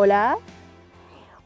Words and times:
Hola. 0.00 0.36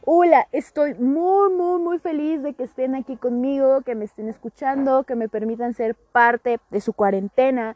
Hola, 0.05 0.47
estoy 0.51 0.93
muy, 0.93 1.51
muy, 1.51 1.81
muy 1.81 1.97
feliz 1.97 2.43
de 2.43 2.53
que 2.53 2.65
estén 2.65 2.93
aquí 2.93 3.17
conmigo, 3.17 3.81
que 3.81 3.95
me 3.95 4.05
estén 4.05 4.27
escuchando, 4.27 5.05
que 5.05 5.15
me 5.15 5.27
permitan 5.27 5.73
ser 5.73 5.95
parte 5.95 6.59
de 6.69 6.79
su 6.79 6.93
cuarentena, 6.93 7.75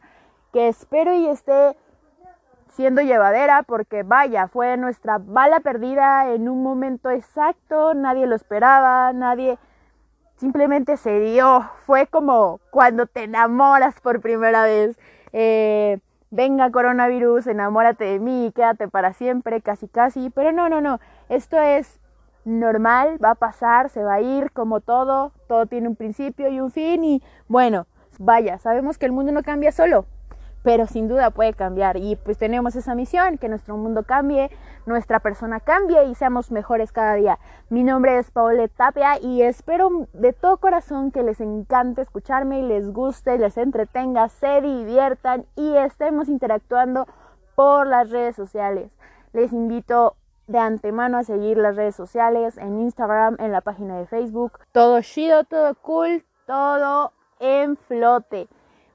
que 0.52 0.68
espero 0.68 1.12
y 1.14 1.26
esté 1.26 1.76
siendo 2.68 3.00
llevadera 3.00 3.64
porque 3.64 4.04
vaya, 4.04 4.46
fue 4.46 4.76
nuestra 4.76 5.18
bala 5.18 5.58
perdida 5.58 6.32
en 6.32 6.48
un 6.48 6.62
momento 6.62 7.10
exacto, 7.10 7.94
nadie 7.94 8.28
lo 8.28 8.36
esperaba, 8.36 9.12
nadie 9.12 9.58
simplemente 10.38 10.96
se 10.96 11.20
dio, 11.20 11.68
fue 11.84 12.06
como 12.06 12.60
cuando 12.70 13.06
te 13.06 13.24
enamoras 13.24 14.00
por 14.00 14.20
primera 14.20 14.62
vez. 14.62 14.98
Eh, 15.32 15.98
venga 16.30 16.70
coronavirus, 16.70 17.46
enamórate 17.46 18.04
de 18.04 18.18
mí, 18.18 18.52
quédate 18.54 18.88
para 18.88 19.12
siempre, 19.12 19.60
casi 19.60 19.88
casi, 19.88 20.30
pero 20.30 20.52
no, 20.52 20.68
no, 20.68 20.80
no, 20.80 21.00
esto 21.28 21.58
es 21.58 22.00
normal, 22.44 23.18
va 23.22 23.30
a 23.30 23.34
pasar, 23.34 23.90
se 23.90 24.02
va 24.02 24.14
a 24.14 24.20
ir 24.20 24.52
como 24.52 24.80
todo, 24.80 25.32
todo 25.48 25.66
tiene 25.66 25.88
un 25.88 25.96
principio 25.96 26.48
y 26.48 26.60
un 26.60 26.70
fin 26.70 27.04
y 27.04 27.22
bueno, 27.48 27.86
vaya, 28.18 28.58
sabemos 28.58 28.98
que 28.98 29.06
el 29.06 29.12
mundo 29.12 29.32
no 29.32 29.42
cambia 29.42 29.72
solo, 29.72 30.06
pero 30.62 30.86
sin 30.86 31.08
duda 31.08 31.30
puede 31.30 31.52
cambiar 31.54 31.96
y 31.96 32.16
pues 32.16 32.38
tenemos 32.38 32.76
esa 32.76 32.94
misión, 32.94 33.38
que 33.38 33.48
nuestro 33.48 33.76
mundo 33.76 34.02
cambie, 34.02 34.50
nuestra 34.86 35.20
persona 35.20 35.60
cambie 35.60 36.04
y 36.04 36.14
seamos 36.14 36.50
mejores 36.50 36.92
cada 36.92 37.14
día. 37.14 37.38
Mi 37.68 37.84
nombre 37.84 38.18
es 38.18 38.30
Paulette 38.30 38.74
Tapia 38.74 39.18
y 39.20 39.42
espero 39.42 40.08
de 40.12 40.32
todo 40.32 40.56
corazón 40.58 41.10
que 41.10 41.22
les 41.22 41.40
encante 41.40 42.02
escucharme 42.02 42.60
y 42.60 42.62
les 42.62 42.90
guste, 42.90 43.38
les 43.38 43.56
entretenga, 43.56 44.28
se 44.28 44.60
diviertan 44.60 45.46
y 45.56 45.76
estemos 45.76 46.28
interactuando 46.28 47.06
por 47.54 47.86
las 47.86 48.10
redes 48.10 48.36
sociales. 48.36 48.90
Les 49.32 49.52
invito 49.52 50.16
de 50.46 50.58
antemano 50.58 51.18
a 51.18 51.24
seguir 51.24 51.58
las 51.58 51.76
redes 51.76 51.94
sociales 51.94 52.56
en 52.56 52.80
Instagram, 52.80 53.36
en 53.38 53.52
la 53.52 53.60
página 53.60 53.98
de 53.98 54.06
Facebook. 54.06 54.58
Todo 54.72 55.00
chido, 55.02 55.44
todo 55.44 55.74
cool, 55.76 56.24
todo 56.46 57.12
en 57.38 57.76
flote. 57.76 58.48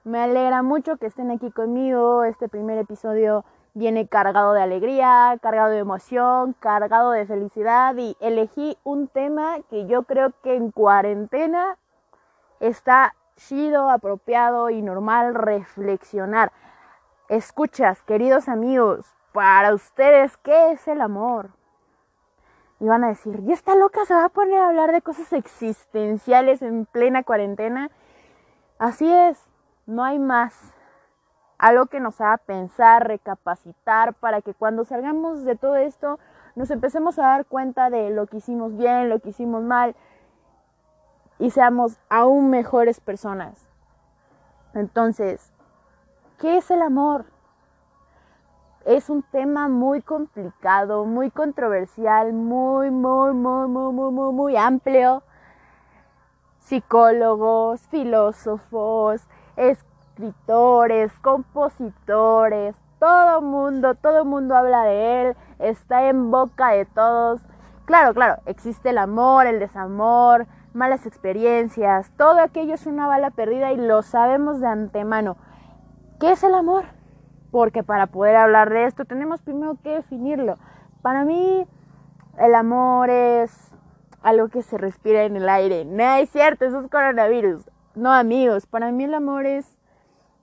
Me 0.06 0.20
alegra 0.20 0.64
mucho 0.64 0.98
que 0.98 1.06
estén 1.06 1.32
aquí 1.32 1.50
conmigo. 1.50 2.26
Este 2.26 2.50
primer 2.50 2.78
episodio 2.78 3.46
viene 3.73 4.09
cargado 4.09 4.52
de 4.52 4.62
alegría, 4.62 5.38
cargado 5.42 5.70
de 5.70 5.80
emoción, 5.80 6.54
cargado 6.59 7.12
de 7.12 7.26
felicidad 7.26 7.96
y 7.96 8.18
elegí 8.20 8.78
un 8.84 9.08
tema 9.08 9.62
que 9.70 9.86
yo 9.88 10.04
creo 10.04 10.34
que 10.44 10.56
en 10.56 10.72
cuarentena 10.72 11.78
está 12.59 13.16
chido, 13.38 13.90
apropiado 13.90 14.70
y 14.70 14.81
normal 14.81 15.36
reflexionar. 15.36 16.52
Escuchas, 17.30 18.04
queridos 18.04 18.50
amigos, 18.50 19.06
para 19.31 19.74
ustedes, 19.74 20.36
¿qué 20.36 20.74
es 20.74 20.86
el 20.90 21.00
amor? 21.00 21.52
Y 22.81 22.88
van 22.88 23.06
a 23.06 23.08
decir, 23.08 23.40
¿y 23.48 23.54
esta 23.54 23.74
loca 23.76 24.04
se 24.04 24.14
va 24.14 24.26
a 24.26 24.30
poner 24.30 24.59
a 24.59 24.68
hablar 24.68 24.92
de 24.92 25.02
cosas 25.02 25.31
existenciales 25.31 26.62
en 26.62 26.86
plena 26.86 27.24
cuarentena? 27.24 27.90
Así 28.78 29.09
es, 29.09 29.48
no 29.86 30.03
hay 30.03 30.20
más. 30.20 30.73
Algo 31.58 31.86
que 31.86 32.00
nos 32.00 32.20
haga 32.20 32.38
pensar, 32.38 33.08
recapacitar, 33.08 34.14
para 34.16 34.42
que 34.42 34.53
cuando 34.53 34.86
salgamos 34.86 35.44
de 35.45 35.56
todo 35.56 35.75
esto 35.75 36.20
nos 36.56 36.70
empecemos 36.72 37.17
a 37.20 37.23
dar 37.23 37.45
cuenta 37.45 37.90
de 37.90 38.09
lo 38.12 38.28
que 38.28 38.38
hicimos 38.38 38.75
bien, 38.78 39.09
lo 39.09 39.20
que 39.20 39.30
hicimos 39.30 39.64
mal 39.64 39.95
y 41.40 41.50
seamos 41.50 42.00
aún 42.09 42.50
mejores 42.50 43.00
personas. 43.00 43.67
Entonces, 44.73 45.52
¿qué 46.38 46.58
es 46.58 46.70
el 46.72 46.81
amor? 46.81 47.25
Es 48.86 49.09
un 49.09 49.23
tema 49.23 49.68
muy 49.68 50.02
complicado, 50.02 51.06
muy 51.06 51.31
controversial, 51.31 52.34
muy, 52.34 52.91
muy, 52.91 53.34
muy, 53.34 53.68
muy, 53.68 53.94
muy, 53.94 54.12
muy, 54.12 54.34
muy 54.34 54.58
amplio. 54.58 55.24
Psicólogos, 56.59 57.81
filósofos, 57.88 59.28
escritores, 59.58 61.12
compositores, 61.19 62.75
todo 63.00 63.41
mundo, 63.41 63.96
todo 63.96 64.25
mundo 64.25 64.56
habla 64.56 64.84
de 64.84 65.22
él, 65.22 65.36
está 65.59 66.08
en 66.08 66.31
boca 66.31 66.69
de 66.69 66.86
todos. 66.86 67.41
Claro, 67.86 68.14
claro, 68.14 68.41
existe 68.46 68.91
el 68.91 68.97
amor, 68.97 69.46
el 69.46 69.59
desamor, 69.59 70.47
malas 70.74 71.06
experiencias, 71.06 72.12
todo 72.18 72.40
aquello 72.40 72.74
es 72.74 72.86
una 72.86 73.08
bala 73.08 73.31
perdida 73.31 73.72
y 73.72 73.78
lo 73.78 74.02
sabemos 74.03 74.62
de 74.62 74.68
antemano. 74.68 75.38
¿Qué 76.20 76.31
es 76.31 76.44
el 76.44 76.56
amor? 76.56 76.85
Porque 77.52 77.84
para 77.84 78.08
poder 78.08 78.35
hablar 78.38 78.70
de 78.70 78.85
esto 78.85 79.06
tenemos 79.06 79.41
primero 79.41 79.78
que 79.84 79.96
definirlo. 79.96 80.58
Para 81.02 81.25
mí 81.25 81.68
el 82.38 82.56
amor 82.56 83.09
es 83.09 83.72
algo 84.22 84.47
que 84.47 84.62
se 84.62 84.78
respira 84.78 85.24
en 85.24 85.35
el 85.35 85.50
aire. 85.50 85.85
No 85.85 86.03
es 86.16 86.30
cierto, 86.30 86.66
eso 86.66 86.80
es 86.80 86.88
coronavirus. 86.88 87.70
No, 87.96 88.12
amigos, 88.12 88.66
para 88.66 88.92
mí 88.92 89.04
el 89.04 89.14
amor 89.14 89.46
es, 89.46 89.78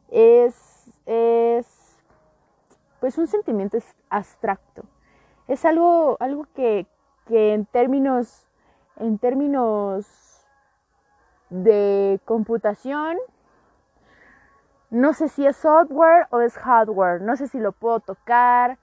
es, 0.09 0.55
es, 1.05 1.99
pues 3.00 3.19
un 3.19 3.27
sentimiento 3.27 3.77
abstracto. 4.09 4.84
Es 5.49 5.65
algo, 5.65 6.16
algo 6.21 6.47
que, 6.55 6.87
que 7.27 7.55
en 7.55 7.66
términos, 7.66 8.47
en 8.97 9.19
términos 9.19 10.47
de 11.49 12.21
computación, 12.25 13.19
no 14.91 15.12
sé 15.12 15.28
si 15.28 15.44
es 15.44 15.56
software 15.56 16.28
o 16.31 16.41
es 16.41 16.56
hardware, 16.56 17.21
no 17.21 17.37
sé 17.37 17.49
si 17.49 17.59
lo 17.59 17.72
puedo 17.72 17.99
tocar 17.99 18.78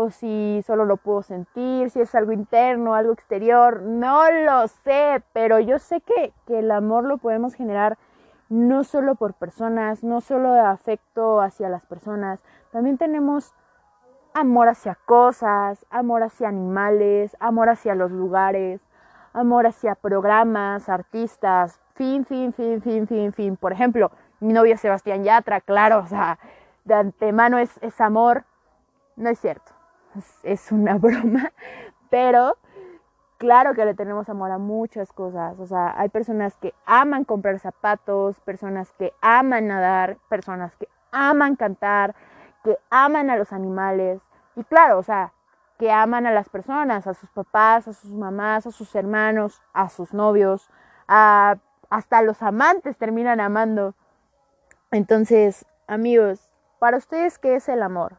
o 0.00 0.10
si 0.10 0.62
solo 0.64 0.84
lo 0.84 0.96
puedo 0.96 1.22
sentir, 1.22 1.90
si 1.90 2.00
es 2.00 2.14
algo 2.14 2.30
interno, 2.30 2.94
algo 2.94 3.12
exterior, 3.12 3.82
no 3.82 4.30
lo 4.30 4.68
sé, 4.68 5.24
pero 5.32 5.58
yo 5.58 5.80
sé 5.80 6.00
que, 6.02 6.32
que 6.46 6.60
el 6.60 6.70
amor 6.70 7.02
lo 7.02 7.18
podemos 7.18 7.54
generar 7.54 7.98
no 8.48 8.84
solo 8.84 9.16
por 9.16 9.34
personas, 9.34 10.04
no 10.04 10.20
solo 10.20 10.52
de 10.52 10.60
afecto 10.60 11.40
hacia 11.40 11.68
las 11.68 11.84
personas, 11.84 12.38
también 12.70 12.96
tenemos 12.96 13.52
amor 14.34 14.68
hacia 14.68 14.94
cosas, 15.04 15.84
amor 15.90 16.22
hacia 16.22 16.46
animales, 16.46 17.36
amor 17.40 17.68
hacia 17.68 17.96
los 17.96 18.12
lugares, 18.12 18.80
amor 19.32 19.66
hacia 19.66 19.96
programas, 19.96 20.88
artistas, 20.88 21.80
fin, 21.96 22.24
fin, 22.24 22.52
fin, 22.52 22.80
fin, 22.80 23.08
fin, 23.08 23.32
fin. 23.32 23.56
Por 23.56 23.72
ejemplo, 23.72 24.12
mi 24.38 24.52
novio 24.52 24.76
Sebastián 24.78 25.24
Yatra, 25.24 25.60
claro, 25.60 25.98
o 25.98 26.06
sea, 26.06 26.38
de 26.84 26.94
antemano 26.94 27.58
es, 27.58 27.76
es 27.82 28.00
amor. 28.00 28.44
No 29.16 29.28
es 29.28 29.40
cierto 29.40 29.77
es, 30.42 30.72
una 30.72 30.94
broma, 30.98 31.52
pero 32.10 32.56
claro 33.38 33.74
que 33.74 33.84
le 33.84 33.94
tenemos 33.94 34.28
amor 34.28 34.50
a 34.50 34.58
muchas 34.58 35.12
cosas. 35.12 35.58
O 35.58 35.66
sea, 35.66 35.94
hay 35.98 36.08
personas 36.08 36.56
que 36.56 36.74
aman 36.86 37.24
comprar 37.24 37.58
zapatos, 37.58 38.40
personas 38.40 38.92
que 38.98 39.12
aman 39.20 39.68
nadar, 39.68 40.18
personas 40.28 40.76
que 40.76 40.88
aman 41.12 41.56
cantar, 41.56 42.14
que 42.64 42.78
aman 42.90 43.30
a 43.30 43.36
los 43.36 43.52
animales. 43.52 44.20
Y 44.56 44.64
claro, 44.64 44.98
o 44.98 45.02
sea, 45.02 45.32
que 45.78 45.92
aman 45.92 46.26
a 46.26 46.32
las 46.32 46.48
personas, 46.48 47.06
a 47.06 47.14
sus 47.14 47.30
papás, 47.30 47.86
a 47.86 47.92
sus 47.92 48.10
mamás, 48.12 48.66
a 48.66 48.72
sus 48.72 48.94
hermanos, 48.94 49.62
a 49.72 49.88
sus 49.88 50.12
novios, 50.12 50.68
a, 51.06 51.56
hasta 51.88 52.22
los 52.22 52.42
amantes 52.42 52.96
terminan 52.96 53.40
amando. 53.40 53.94
Entonces, 54.90 55.64
amigos, 55.86 56.50
para 56.80 56.96
ustedes, 56.96 57.38
¿qué 57.38 57.54
es 57.54 57.68
el 57.68 57.82
amor? 57.82 58.18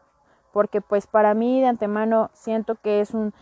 Porque 0.52 0.80
pues 0.80 1.06
para 1.06 1.34
mí 1.34 1.60
de 1.60 1.68
antemano 1.68 2.30
siento 2.32 2.76
que 2.76 3.00
es 3.00 3.12
un 3.12 3.32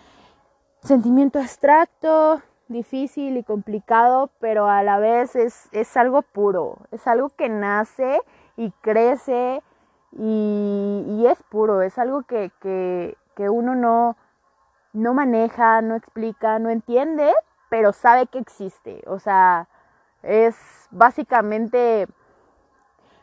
sentimiento 0.82 1.38
abstracto, 1.38 2.42
difícil 2.68 3.36
y 3.36 3.42
complicado, 3.42 4.30
pero 4.40 4.66
a 4.68 4.82
la 4.82 4.98
vez 4.98 5.34
es, 5.36 5.68
es 5.72 5.96
algo 5.96 6.22
puro, 6.22 6.78
es 6.90 7.06
algo 7.06 7.30
que 7.30 7.48
nace 7.48 8.20
y 8.56 8.70
crece 8.82 9.62
y, 10.12 11.04
y 11.06 11.26
es 11.26 11.42
puro, 11.44 11.82
es 11.82 11.98
algo 11.98 12.22
que, 12.22 12.50
que, 12.60 13.16
que 13.34 13.48
uno 13.48 13.74
no, 13.74 14.16
no 14.92 15.14
maneja, 15.14 15.80
no 15.82 15.96
explica, 15.96 16.58
no 16.58 16.70
entiende, 16.70 17.32
pero 17.68 17.92
sabe 17.92 18.26
que 18.26 18.38
existe. 18.38 19.02
O 19.06 19.18
sea, 19.18 19.68
es 20.22 20.56
básicamente 20.90 22.08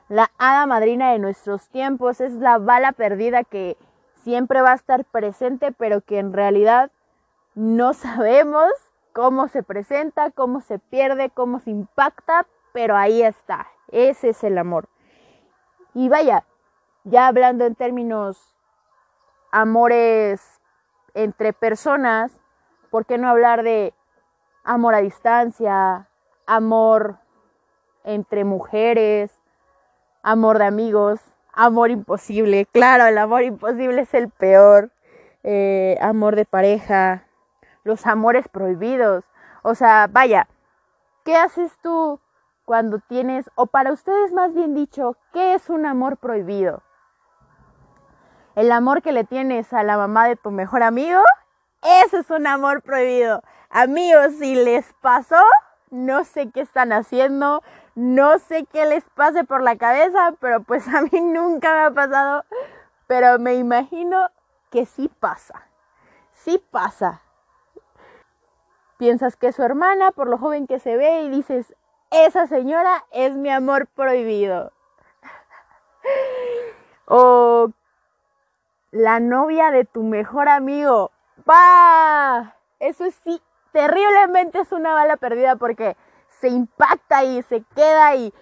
la 0.07 0.31
hada 0.37 0.65
madrina 0.65 1.11
de 1.11 1.19
nuestros 1.19 1.67
tiempos, 1.69 2.21
es 2.21 2.33
la 2.33 2.57
bala 2.57 2.91
perdida 2.91 3.43
que 3.43 3.77
siempre 4.23 4.61
va 4.61 4.71
a 4.71 4.75
estar 4.75 5.05
presente, 5.05 5.71
pero 5.71 6.01
que 6.01 6.19
en 6.19 6.33
realidad 6.33 6.91
no 7.55 7.93
sabemos 7.93 8.69
cómo 9.13 9.47
se 9.47 9.63
presenta, 9.63 10.31
cómo 10.31 10.61
se 10.61 10.79
pierde, 10.79 11.29
cómo 11.29 11.59
se 11.59 11.71
impacta, 11.71 12.45
pero 12.73 12.97
ahí 12.97 13.23
está, 13.23 13.67
ese 13.91 14.29
es 14.29 14.43
el 14.43 14.57
amor. 14.57 14.87
Y 15.93 16.09
vaya, 16.09 16.43
ya 17.05 17.27
hablando 17.27 17.65
en 17.65 17.75
términos 17.75 18.57
amores 19.51 20.59
entre 21.13 21.53
personas, 21.53 22.41
¿por 22.89 23.05
qué 23.05 23.17
no 23.17 23.29
hablar 23.29 23.63
de 23.63 23.93
amor 24.65 24.95
a 24.95 25.01
distancia, 25.01 26.09
amor 26.45 27.17
entre 28.03 28.43
mujeres, 28.43 29.31
amor 30.25 30.57
de 30.57 30.65
amigos, 30.65 31.21
amor 31.53 31.91
imposible. 31.91 32.65
Claro, 32.65 33.05
el 33.05 33.17
amor 33.19 33.43
imposible 33.43 34.01
es 34.01 34.13
el 34.15 34.29
peor. 34.29 34.91
Eh, 35.43 35.97
amor 36.01 36.35
de 36.35 36.45
pareja, 36.45 37.27
los 37.83 38.07
amores 38.07 38.47
prohibidos. 38.47 39.23
O 39.61 39.75
sea, 39.75 40.07
vaya, 40.11 40.47
¿qué 41.23 41.35
haces 41.35 41.71
tú 41.83 42.19
cuando 42.65 42.97
tienes, 43.07 43.51
o 43.53 43.67
para 43.67 43.93
ustedes 43.93 44.33
más 44.33 44.55
bien 44.55 44.73
dicho, 44.73 45.15
qué 45.31 45.53
es 45.53 45.69
un 45.69 45.85
amor 45.85 46.17
prohibido? 46.17 46.81
El 48.55 48.71
amor 48.71 49.03
que 49.03 49.11
le 49.11 49.23
tienes 49.25 49.71
a 49.73 49.83
la 49.83 49.97
mamá 49.97 50.27
de 50.27 50.35
tu 50.35 50.49
mejor 50.49 50.81
amigo, 50.81 51.21
ese 52.03 52.17
es 52.17 52.31
un 52.31 52.47
amor 52.47 52.81
prohibido. 52.81 53.43
Amigos, 53.69 54.33
si 54.39 54.55
les 54.55 54.91
pasó, 55.01 55.43
no 55.91 56.23
sé 56.23 56.49
qué 56.49 56.61
están 56.61 56.91
haciendo, 56.91 57.61
no 57.95 58.39
sé 58.39 58.65
qué 58.65 58.85
les 58.85 59.03
pase 59.09 59.45
por 59.45 59.61
la 59.61 59.77
cabeza, 59.77 60.33
pero 60.39 60.61
pues 60.61 60.87
a 60.93 61.01
mí 61.01 61.21
nunca 61.21 61.73
me 61.73 61.79
ha 61.85 61.91
pasado, 61.91 62.45
pero 63.07 63.39
me 63.39 63.55
imagino 63.55 64.29
que 64.69 64.85
sí 64.85 65.09
pasa, 65.19 65.67
sí 66.31 66.63
pasa. 66.71 67.21
Piensas 68.97 69.35
que 69.35 69.47
es 69.47 69.55
su 69.55 69.63
hermana 69.63 70.11
por 70.11 70.27
lo 70.27 70.37
joven 70.37 70.67
que 70.67 70.79
se 70.79 70.95
ve 70.95 71.23
y 71.23 71.29
dices, 71.29 71.75
esa 72.11 72.47
señora 72.47 73.05
es 73.11 73.33
mi 73.35 73.49
amor 73.49 73.87
prohibido. 73.87 74.71
o 77.05 77.71
la 78.91 79.19
novia 79.19 79.71
de 79.71 79.83
tu 79.83 80.03
mejor 80.03 80.47
amigo. 80.47 81.11
¡Bah! 81.45 82.55
Eso 82.79 83.05
sí, 83.23 83.41
terriblemente 83.73 84.59
es 84.59 84.71
una 84.71 84.93
bala 84.93 85.17
perdida 85.17 85.57
porque 85.57 85.97
se 86.39 86.49
impacta 86.49 87.23
y 87.23 87.41
se 87.43 87.63
queda 87.75 88.15
y, 88.15 88.33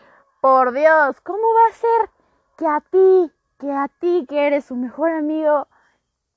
por 0.42 0.74
Dios, 0.74 1.22
¿cómo 1.22 1.42
va 1.42 1.69
a 1.69 1.74
ser 1.74 2.10
que 2.57 2.68
a 2.68 2.81
ti, 2.81 3.31
que 3.60 3.72
a 3.72 3.88
ti 4.00 4.25
que 4.28 4.48
eres 4.48 4.66
su 4.66 4.75
mejor 4.75 5.12
amigo, 5.12 5.68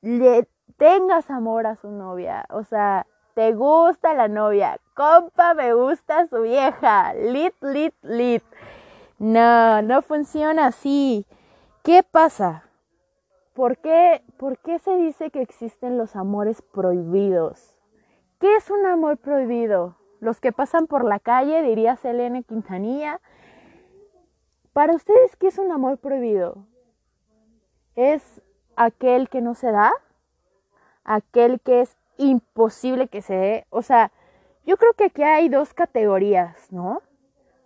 le 0.01 0.49
tengas 0.77 1.31
amor 1.31 1.67
a 1.67 1.77
su 1.77 1.91
novia. 1.91 2.47
O 2.51 2.65
sea, 2.65 3.07
te 3.35 3.53
gusta 3.53 4.15
la 4.15 4.29
novia. 4.29 4.79
Compa, 4.95 5.55
me 5.55 5.75
gusta 5.75 6.27
su 6.27 6.43
vieja. 6.43 7.15
Lit, 7.15 7.55
lit, 7.61 7.95
lit. 8.03 8.43
No, 9.19 9.83
no 9.83 10.03
funciona 10.03 10.67
así. 10.67 11.27
¿Qué 11.83 12.03
pasa? 12.03 12.65
¿Por 13.55 13.79
qué, 13.79 14.23
¿Por 14.39 14.59
qué 14.59 14.79
se 14.79 14.97
dice 14.97 15.31
que 15.31 15.41
existen 15.41 15.97
los 15.97 16.15
amores 16.15 16.61
prohibidos? 16.61 17.79
¿Qué 18.39 18.57
es 18.57 18.71
un 18.71 18.85
amor 18.85 19.17
prohibido? 19.17 19.96
Los 20.21 20.41
que 20.41 20.53
pasan 20.53 20.87
por 20.87 21.05
la 21.05 21.19
calle, 21.19 21.63
diría 21.63 21.97
Selene 21.97 22.43
Quintanilla. 22.43 23.21
Para 24.73 24.95
ustedes, 24.95 25.37
¿qué 25.37 25.49
es 25.49 25.59
un 25.59 25.73
amor 25.73 25.99
prohibido? 25.99 26.67
¿Es 27.95 28.43
aquel 28.77 29.29
que 29.29 29.41
no 29.41 29.55
se 29.55 29.73
da, 29.73 29.93
aquel 31.05 31.61
que 31.61 31.81
es 31.81 31.97
imposible 32.19 33.09
que 33.09 33.23
se 33.23 33.35
dé. 33.35 33.67
O 33.71 33.83
sea, 33.83 34.13
yo 34.65 34.77
creo 34.77 34.93
que 34.93 35.05
aquí 35.05 35.23
hay 35.23 35.49
dos 35.49 35.75
categorías, 35.75 36.73
¿no? 36.73 37.03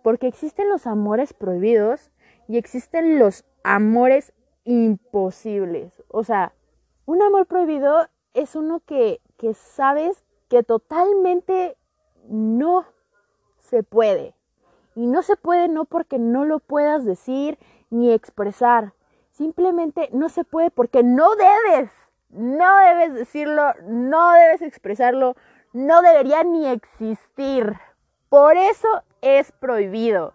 Porque 0.03 0.27
existen 0.27 0.69
los 0.69 0.87
amores 0.87 1.33
prohibidos 1.33 2.11
y 2.47 2.57
existen 2.57 3.19
los 3.19 3.45
amores 3.63 4.33
imposibles. 4.63 6.03
O 6.07 6.23
sea, 6.23 6.53
un 7.05 7.21
amor 7.21 7.45
prohibido 7.45 8.07
es 8.33 8.55
uno 8.55 8.81
que, 8.85 9.21
que 9.37 9.53
sabes 9.53 10.23
que 10.49 10.63
totalmente 10.63 11.77
no 12.27 12.85
se 13.59 13.83
puede. 13.83 14.33
Y 14.95 15.07
no 15.07 15.21
se 15.21 15.37
puede 15.37 15.67
no 15.67 15.85
porque 15.85 16.19
no 16.19 16.45
lo 16.45 16.59
puedas 16.59 17.05
decir 17.05 17.57
ni 17.89 18.11
expresar, 18.11 18.93
Simplemente 19.31 20.09
no 20.11 20.29
se 20.29 20.43
puede 20.43 20.69
porque 20.69 21.03
no 21.03 21.29
debes. 21.35 21.89
No 22.29 22.77
debes 22.77 23.13
decirlo, 23.13 23.73
no 23.87 24.33
debes 24.33 24.61
expresarlo, 24.61 25.35
no 25.73 26.01
debería 26.01 26.43
ni 26.43 26.67
existir. 26.67 27.73
Por 28.29 28.55
eso 28.55 28.87
es 29.21 29.51
prohibido. 29.51 30.33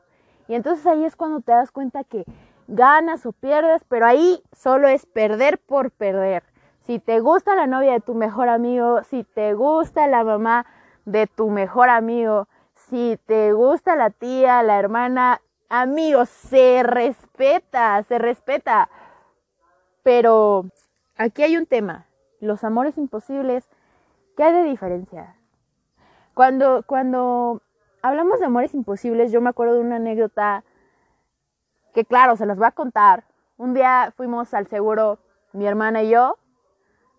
Y 0.48 0.54
entonces 0.54 0.84
ahí 0.86 1.04
es 1.04 1.16
cuando 1.16 1.40
te 1.40 1.52
das 1.52 1.70
cuenta 1.70 2.04
que 2.04 2.24
ganas 2.66 3.26
o 3.26 3.32
pierdes, 3.32 3.84
pero 3.84 4.06
ahí 4.06 4.42
solo 4.52 4.88
es 4.88 5.06
perder 5.06 5.58
por 5.58 5.90
perder. 5.90 6.42
Si 6.80 6.98
te 6.98 7.20
gusta 7.20 7.54
la 7.54 7.66
novia 7.66 7.92
de 7.92 8.00
tu 8.00 8.14
mejor 8.14 8.48
amigo, 8.48 9.02
si 9.04 9.22
te 9.22 9.54
gusta 9.54 10.06
la 10.06 10.24
mamá 10.24 10.66
de 11.06 11.26
tu 11.26 11.48
mejor 11.48 11.88
amigo, 11.88 12.48
si 12.74 13.18
te 13.26 13.52
gusta 13.52 13.96
la 13.96 14.10
tía, 14.10 14.62
la 14.62 14.78
hermana, 14.78 15.40
amigos, 15.68 16.28
se 16.28 16.82
respeta, 16.82 18.02
se 18.02 18.18
respeta. 18.18 18.90
Pero 20.02 20.66
aquí 21.16 21.42
hay 21.42 21.56
un 21.56 21.66
tema, 21.66 22.06
los 22.40 22.64
amores 22.64 22.98
imposibles, 22.98 23.68
¿qué 24.36 24.44
hay 24.44 24.52
de 24.52 24.64
diferencia? 24.64 25.36
Cuando, 26.34 26.82
cuando 26.86 27.62
hablamos 28.02 28.40
de 28.40 28.46
amores 28.46 28.74
imposibles, 28.74 29.32
yo 29.32 29.40
me 29.40 29.50
acuerdo 29.50 29.74
de 29.74 29.80
una 29.80 29.96
anécdota 29.96 30.64
que 31.94 32.04
claro, 32.04 32.36
se 32.36 32.44
las 32.44 32.58
voy 32.58 32.66
a 32.66 32.72
contar. 32.72 33.24
Un 33.56 33.72
día 33.72 34.12
fuimos 34.16 34.52
al 34.52 34.66
seguro, 34.66 35.18
mi 35.52 35.66
hermana 35.66 36.02
y 36.02 36.10
yo, 36.10 36.36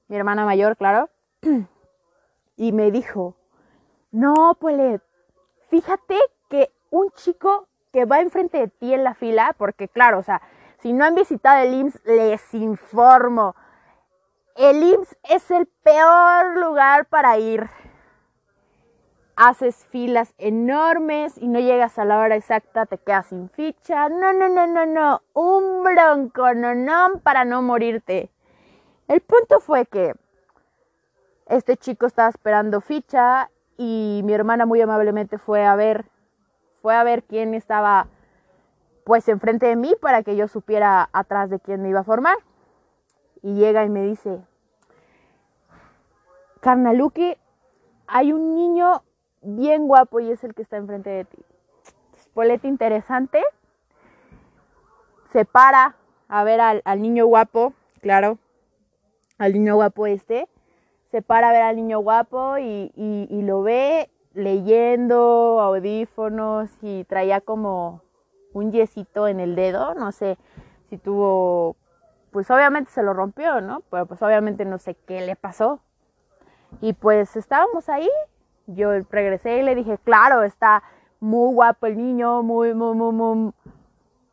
mi 0.08 0.18
hermana 0.18 0.46
mayor, 0.46 0.78
claro, 0.78 1.10
y 2.58 2.72
me 2.74 2.92
dijo, 2.92 3.36
no, 4.12 4.58
pues 4.60 5.02
fíjate 5.70 6.18
que 6.50 6.72
un 6.90 7.12
chico 7.12 7.68
que 7.92 8.06
va 8.06 8.22
enfrente 8.22 8.58
de 8.58 8.68
ti 8.68 8.94
en 8.94 9.04
la 9.04 9.14
fila, 9.14 9.56
porque 9.58 9.88
claro, 9.88 10.20
o 10.20 10.24
sea, 10.24 10.42
si 10.80 10.94
no 10.94 11.06
han 11.06 11.16
visitado 11.16 11.64
el 11.64 11.74
IMSS, 11.74 12.02
les 12.06 12.54
informo. 12.54 13.56
El 14.56 14.84
IMSS 14.84 15.18
es 15.24 15.52
el 15.52 15.68
peor 15.84 16.58
lugar 16.58 17.06
para 17.08 17.38
ir. 17.38 17.70
Haces 19.36 19.86
filas 19.92 20.34
enormes 20.38 21.38
y 21.38 21.48
no 21.48 21.60
llegas 21.60 22.00
a 22.00 22.06
la 22.06 22.20
hora 22.20 22.36
exacta, 22.36 22.86
te 22.86 22.98
quedas 22.98 23.28
sin 23.28 23.50
ficha. 23.50 24.10
No, 24.10 24.34
no, 24.34 24.50
no, 24.50 24.66
no, 24.66 24.86
no. 24.86 25.22
Un 25.34 25.84
bronco, 25.84 26.54
no, 26.54 26.74
no, 26.74 27.20
para 27.22 27.46
no 27.46 27.62
morirte. 27.62 28.32
El 29.08 29.22
punto 29.22 29.60
fue 29.60 29.86
que 29.86 30.14
este 31.48 31.78
chico 31.78 32.08
estaba 32.08 32.30
esperando 32.30 32.82
ficha 32.82 33.50
y 33.78 34.22
mi 34.24 34.34
hermana 34.34 34.66
muy 34.66 34.82
amablemente 34.82 35.38
fue 35.38 35.66
a 35.66 35.76
ver, 35.76 36.06
fue 36.82 36.96
a 36.96 37.04
ver 37.04 37.24
quién 37.24 37.54
estaba 37.54 38.08
pues 39.04 39.28
enfrente 39.30 39.68
de 39.68 39.76
mí 39.76 39.96
para 40.02 40.24
que 40.24 40.36
yo 40.36 40.48
supiera 40.48 41.10
atrás 41.14 41.50
de 41.50 41.60
quién 41.60 41.82
me 41.82 41.90
iba 41.90 42.02
a 42.02 42.04
formar. 42.04 42.38
Y 43.42 43.54
llega 43.54 43.86
y 43.86 43.90
me 43.90 44.04
dice, 44.04 44.42
Carnaluki, 46.60 47.38
hay 48.08 48.34
un 48.34 48.56
niño 48.56 49.04
bien 49.42 49.88
guapo 49.88 50.20
y 50.20 50.32
es 50.32 50.44
el 50.44 50.54
que 50.54 50.64
está 50.64 50.78
enfrente 50.78 51.10
de 51.10 51.26
ti. 51.26 51.38
Spolete 52.20 52.68
interesante. 52.68 53.42
Se 55.32 55.46
para 55.46 55.96
a 56.28 56.44
ver 56.44 56.60
al, 56.60 57.02
niño 57.02 57.26
guapo, 57.28 57.74
claro, 58.02 58.38
al 59.38 59.54
niño 59.54 59.76
guapo 59.76 60.08
este. 60.08 60.48
Se 61.18 61.24
para 61.24 61.50
a 61.50 61.52
ver 61.52 61.64
al 61.64 61.78
niño 61.78 61.98
guapo 61.98 62.60
y, 62.60 62.92
y 62.96 63.42
lo 63.42 63.64
ve 63.64 64.12
leyendo 64.36 65.60
audífonos 65.60 66.70
y 66.84 67.06
traía 67.06 67.42
como 67.42 68.04
un 68.54 68.72
yesito 68.72 69.28
en 69.28 69.40
el 69.40 69.56
dedo, 69.56 69.96
no 69.96 70.12
sé 70.12 70.38
si 70.92 71.00
tuvo, 71.00 71.76
pues 72.30 72.52
obviamente 72.52 72.92
se 72.92 73.02
lo 73.02 73.14
rompió, 73.14 73.62
¿no? 73.62 73.82
Pero 73.90 74.06
pues 74.06 74.22
obviamente 74.22 74.64
no 74.64 74.78
sé 74.78 74.94
qué 74.94 75.22
le 75.22 75.36
pasó. 75.36 75.80
Y 76.82 76.94
pues 76.94 77.36
estábamos 77.36 77.90
ahí, 77.90 78.12
yo 78.68 78.92
regresé 79.10 79.58
y 79.58 79.64
le 79.64 79.74
dije, 79.74 79.98
claro, 79.98 80.44
está 80.44 80.84
muy 81.20 81.52
guapo 81.52 81.88
el 81.88 81.98
niño, 81.98 82.44
muy, 82.44 82.76
muy, 82.76 82.94
muy, 82.94 83.12
muy, 83.12 83.54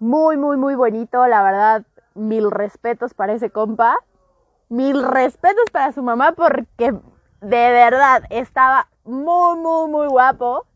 muy, 0.01 0.37
muy, 0.37 0.57
muy 0.59 0.75
bonito, 0.75 1.27
la 1.29 1.43
verdad, 1.43 1.87
mil 2.13 2.51
respetos 2.51 3.15
para 3.15 3.33
ese 3.33 3.49
compa, 3.49 3.97
mil 4.75 5.05
respetos 5.05 5.71
para 5.71 5.93
su 5.93 6.03
mamá 6.03 6.33
porque 6.33 6.93
de 7.41 7.71
verdad 7.71 8.25
estaba 8.31 8.89
muy, 9.05 9.59
muy, 9.59 9.89
muy 9.89 10.09
guapo. 10.09 10.67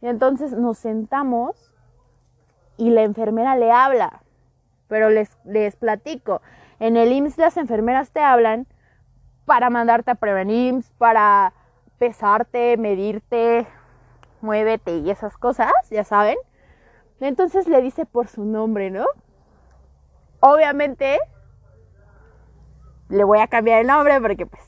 Y 0.00 0.06
entonces 0.06 0.52
nos 0.52 0.78
sentamos 0.78 1.74
y 2.76 2.90
la 2.90 3.02
enfermera 3.02 3.56
le 3.56 3.72
habla. 3.72 4.22
Pero 4.86 5.10
les, 5.10 5.36
les 5.44 5.76
platico, 5.76 6.40
en 6.78 6.96
el 6.96 7.12
IMSS 7.12 7.38
las 7.38 7.56
enfermeras 7.56 8.10
te 8.10 8.20
hablan 8.20 8.66
para 9.44 9.68
mandarte 9.68 10.12
a 10.12 10.14
prevenir, 10.14 10.82
para 10.96 11.52
pesarte, 11.98 12.76
medirte, 12.76 13.66
muévete 14.40 14.98
y 14.98 15.10
esas 15.10 15.36
cosas, 15.36 15.72
ya 15.90 16.04
saben. 16.04 16.38
Entonces 17.20 17.66
le 17.66 17.82
dice 17.82 18.06
por 18.06 18.28
su 18.28 18.44
nombre, 18.44 18.90
¿no? 18.90 19.06
Obviamente 20.40 21.18
le 23.08 23.24
voy 23.24 23.38
a 23.38 23.48
cambiar 23.48 23.80
el 23.80 23.86
nombre 23.86 24.20
porque 24.20 24.46
pues, 24.46 24.62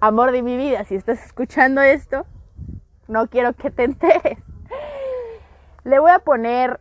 amor 0.00 0.32
de 0.32 0.42
mi 0.42 0.56
vida, 0.56 0.84
si 0.84 0.94
estás 0.94 1.24
escuchando 1.24 1.80
esto, 1.80 2.26
no 3.08 3.28
quiero 3.28 3.52
que 3.52 3.70
te 3.70 3.84
enteres. 3.84 4.38
Le 5.84 5.98
voy 5.98 6.10
a 6.10 6.18
poner 6.18 6.80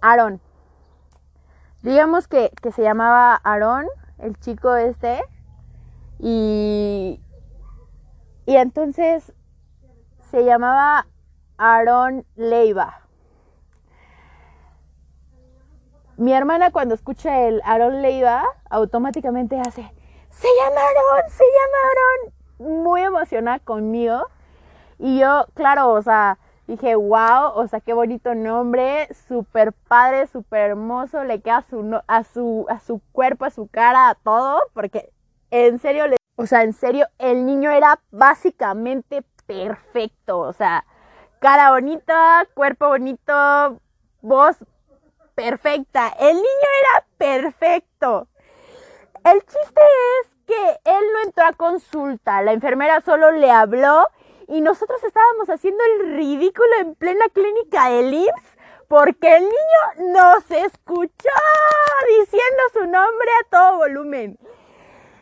Aarón. 0.00 0.40
Digamos 1.82 2.28
que, 2.28 2.50
que 2.60 2.72
se 2.72 2.82
llamaba 2.82 3.40
Aarón, 3.42 3.86
el 4.18 4.38
chico 4.38 4.76
este. 4.76 5.22
Y, 6.18 7.20
y 8.46 8.56
entonces 8.56 9.32
se 10.30 10.44
llamaba 10.44 11.06
Aarón 11.56 12.26
Leiva. 12.36 13.07
Mi 16.18 16.32
hermana 16.32 16.72
cuando 16.72 16.96
escucha 16.96 17.46
el 17.46 17.62
Aarón 17.64 18.02
Leiva, 18.02 18.44
automáticamente 18.70 19.60
hace, 19.60 19.88
se 20.30 20.48
llama 20.58 20.80
Aarón, 20.80 21.30
se 21.30 21.44
llama 21.44 21.78
Aarón. 21.84 22.82
Muy 22.84 23.02
emocionada 23.02 23.60
conmigo. 23.60 24.26
Y 24.98 25.20
yo, 25.20 25.46
claro, 25.54 25.90
o 25.92 26.02
sea, 26.02 26.38
dije, 26.66 26.96
wow, 26.96 27.52
o 27.54 27.68
sea, 27.68 27.78
qué 27.78 27.92
bonito 27.92 28.34
nombre, 28.34 29.06
súper 29.28 29.72
padre, 29.72 30.26
súper 30.26 30.70
hermoso, 30.70 31.22
le 31.22 31.40
queda 31.40 31.58
a 31.58 31.62
su, 31.62 32.00
a, 32.08 32.24
su, 32.24 32.66
a 32.68 32.80
su 32.80 33.00
cuerpo, 33.12 33.44
a 33.44 33.50
su 33.50 33.68
cara, 33.68 34.08
a 34.08 34.16
todo, 34.16 34.60
porque 34.74 35.12
en 35.52 35.78
serio, 35.78 36.08
le, 36.08 36.16
o 36.34 36.46
sea, 36.46 36.64
en 36.64 36.72
serio, 36.72 37.06
el 37.18 37.46
niño 37.46 37.70
era 37.70 38.00
básicamente 38.10 39.22
perfecto, 39.46 40.40
o 40.40 40.52
sea, 40.52 40.84
cara 41.38 41.70
bonita, 41.70 42.44
cuerpo 42.54 42.88
bonito, 42.88 43.78
voz 44.20 44.56
perfecta, 45.38 46.08
el 46.18 46.34
niño 46.34 46.68
era 46.82 47.06
perfecto. 47.16 48.26
El 49.24 49.40
chiste 49.40 49.80
es 50.20 50.30
que 50.46 50.70
él 50.84 51.04
no 51.12 51.20
entró 51.24 51.44
a 51.46 51.52
consulta, 51.52 52.42
la 52.42 52.52
enfermera 52.52 53.00
solo 53.02 53.30
le 53.30 53.48
habló 53.48 54.04
y 54.48 54.60
nosotros 54.60 55.02
estábamos 55.04 55.48
haciendo 55.48 55.84
el 55.84 56.16
ridículo 56.16 56.68
en 56.80 56.96
plena 56.96 57.24
clínica 57.32 57.88
de 57.88 58.00
IMSS 58.00 58.58
porque 58.88 59.36
el 59.36 59.44
niño 59.44 60.12
nos 60.12 60.50
escuchó 60.50 61.38
diciendo 62.18 62.62
su 62.72 62.80
nombre 62.80 63.28
a 63.40 63.48
todo 63.50 63.76
volumen. 63.76 64.38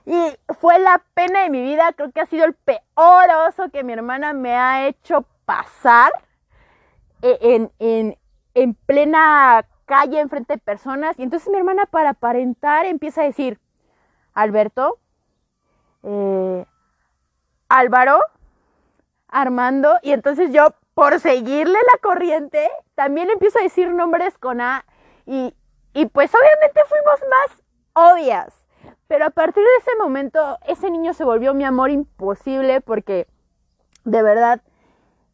Y 0.07 0.39
fue 0.61 0.79
la 0.79 1.03
pena 1.13 1.43
de 1.43 1.51
mi 1.51 1.61
vida, 1.61 1.93
creo 1.93 2.11
que 2.13 2.21
ha 2.21 2.27
sido 2.27 2.47
el 2.47 2.55
peor 2.55 3.29
oso 3.49 3.69
que 3.71 3.85
mi 3.85 3.93
hermana 3.93 4.33
me 4.33 4.55
ha 4.55 4.87
hecho 4.87 5.27
pasar 5.45 6.11
e, 7.21 7.39
en, 7.43 7.73
en, 7.81 8.17
en 8.55 8.75
plena 8.75 9.67
calle, 9.87 10.21
enfrente 10.21 10.55
de 10.55 10.59
personas. 10.59 11.19
Y 11.19 11.23
entonces 11.23 11.49
mi 11.49 11.57
hermana 11.57 11.87
para 11.87 12.11
aparentar 12.11 12.85
empieza 12.85 13.23
a 13.23 13.25
decir, 13.25 13.59
Alberto, 14.35 14.99
eh, 16.03 16.67
Álvaro, 17.69 18.21
Armando, 19.29 19.97
y 20.03 20.13
entonces 20.13 20.53
yo, 20.53 20.69
por 20.95 21.19
seguirle 21.21 21.79
la 21.93 21.99
corriente, 22.03 22.69
también 22.95 23.31
empiezo 23.31 23.59
a 23.59 23.63
decir 23.63 23.91
nombres 23.91 24.37
con 24.39 24.61
A, 24.61 24.85
y, 25.25 25.55
y 25.95 26.07
pues 26.07 26.31
obviamente 26.35 26.81
fuimos 26.87 27.21
más 27.31 28.13
obvias. 28.13 28.67
Pero 29.09 29.25
a 29.25 29.31
partir 29.31 29.63
de 29.63 29.77
ese 29.79 29.97
momento, 29.99 30.59
ese 30.67 30.91
niño 30.91 31.15
se 31.15 31.25
volvió 31.25 31.55
mi 31.55 31.65
amor 31.65 31.91
imposible 31.91 32.81
porque 32.81 33.27
de 34.07 34.23
verdad, 34.23 34.63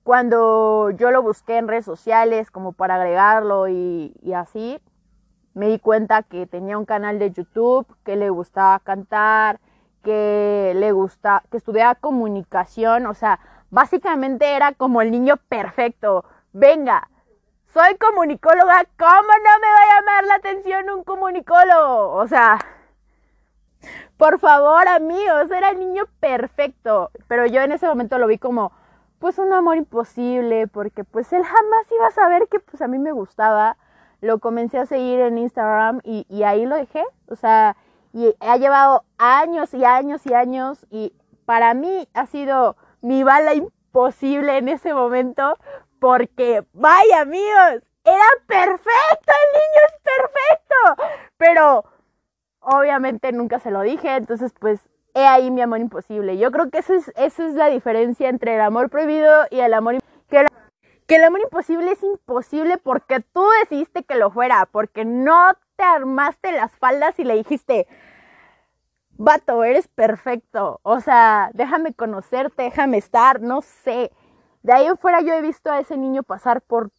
cuando 0.03 0.91
yo 0.91 1.11
lo 1.11 1.23
busqué 1.23 1.59
en 1.59 1.69
redes 1.69 1.85
sociales 1.85 2.51
como 2.51 2.73
para 2.73 2.97
agregarlo 2.97 3.69
y, 3.69 4.13
así, 4.35 4.81
me 5.55 5.69
di 5.69 5.79
cuenta 5.79 6.23
que 6.23 6.47
tenía 6.47 6.79
un 6.79 6.85
canal 6.85 7.19
de 7.19 7.31
YouTube, 7.31 7.87
que 8.05 8.17
le 8.17 8.31
gustaba 8.31 8.79
cantar, 8.81 9.61
que 10.03 10.73
le 10.75 10.93
gusta, 10.93 11.45
que 11.51 11.57
estudiaba 11.57 11.95
comunicación, 11.95 13.07
o 13.07 13.15
sea, 13.15 13.39
básicamente 13.71 14.57
era 14.57 14.73
como 14.73 15.03
el 15.03 15.11
niño 15.11 15.37
perfecto. 15.49 16.25
Venga, 16.53 17.09
soy 17.73 17.97
comunicóloga, 17.97 18.85
¿cómo 18.99 19.13
no 19.13 19.59
me 19.61 19.67
va 19.67 19.81
a 19.83 20.01
llamar 20.01 20.25
la 20.25 20.35
atención 20.35 20.91
un 20.91 21.05
comunicólogo? 21.05 22.13
O 22.15 22.27
sea, 22.27 22.59
por 24.17 24.39
favor, 24.39 24.89
amigos, 24.89 25.51
era 25.51 25.71
el 25.71 25.79
niño 25.79 26.05
perfecto. 26.21 27.11
Pero 27.29 27.47
yo 27.47 27.61
en 27.63 27.73
ese 27.73 27.87
momento 27.87 28.19
lo 28.19 28.27
vi 28.27 28.39
como, 28.39 28.73
pues 29.23 29.39
un 29.39 29.53
amor 29.53 29.77
imposible, 29.77 30.67
porque 30.67 31.05
pues 31.05 31.33
él 31.33 31.45
jamás 31.45 31.93
iba 31.93 32.09
a 32.09 32.11
saber 32.11 32.49
que 32.49 32.59
pues 32.59 32.83
a 32.83 32.89
mí 32.89 32.99
me 32.99 33.13
gustaba. 33.13 33.77
Lo 34.21 34.41
comencé 34.41 34.79
a 34.81 34.87
seguir 34.87 35.21
en 35.21 35.39
Instagram 35.39 36.01
y, 36.03 36.27
y 36.29 36.43
ahí 36.43 36.67
lo 36.67 36.75
dejé. 36.75 37.05
O 37.29 37.37
sea, 37.37 37.77
y 38.13 38.35
ha 38.41 38.57
llevado 38.57 39.05
años 39.19 39.75
y 39.75 39.85
años 39.85 40.27
y 40.27 40.35
años 40.35 40.85
y 40.91 41.15
para 41.47 41.73
mí 41.73 42.09
ha 42.15 42.27
sido 42.27 42.75
mi 43.01 43.23
bala 43.23 43.55
imposible 43.55 44.59
en 44.59 44.69
ese 44.69 44.93
momento 44.93 45.57
porque, 46.01 46.67
vaya 46.73 47.21
amigos, 47.21 47.85
era 48.03 48.29
perfecto, 48.49 48.89
el 49.29 49.61
niño 49.61 49.83
es 49.87 50.01
perfecto, 50.03 51.11
pero 51.37 51.85
obviamente 52.59 53.31
nunca 53.31 53.61
se 53.61 53.71
lo 53.71 53.83
dije, 53.83 54.17
entonces 54.17 54.53
pues 54.59 54.81
he 55.15 55.27
ahí 55.27 55.51
mi 55.51 55.61
amor 55.61 55.81
imposible. 55.81 56.39
Yo 56.39 56.51
creo 56.51 56.71
que 56.71 56.79
eso 56.79 56.95
es, 56.95 57.13
eso 57.17 57.45
es 57.45 57.55
la 57.55 57.69
diferencia 57.69 58.29
entre 58.29 58.55
el 58.55 58.61
amor 58.61 58.91
prohibido 58.91 59.45
y 59.51 59.61
el 59.61 59.75
amor 59.75 59.99
que, 60.29 60.47
que 61.07 61.17
el 61.17 61.25
amor 61.25 61.41
imposible 61.41 61.93
es 61.93 62.03
imposible 62.03 62.79
porque 62.79 63.21
tú 63.21 63.45
decidiste 63.61 64.05
que 64.05 64.17
lo 64.17 64.31
fuera, 64.31 64.67
porque 64.71 65.05
no 65.05 65.53
te 65.77 65.85
armaste 65.85 66.53
las 66.53 66.73
faldas 66.73 67.19
y 67.19 67.25
le 67.25 67.35
dijiste, 67.35 67.87
vato, 69.17 69.65
eres 69.65 69.89
perfecto. 69.89 70.81
O 70.83 71.01
sea, 71.01 71.51
déjame 71.55 71.95
conocerte, 71.95 72.63
déjame 72.65 72.99
estar, 72.99 73.41
no 73.41 73.63
sé. 73.63 74.11
De 74.63 74.73
ahí 74.73 74.87
en 74.87 74.99
fuera 74.99 75.21
yo 75.21 75.35
he 75.35 75.43
visto 75.43 75.71
a 75.71 75.81
ese 75.81 75.97
niño 75.97 76.23
pasar 76.23 76.63
por 76.63 76.91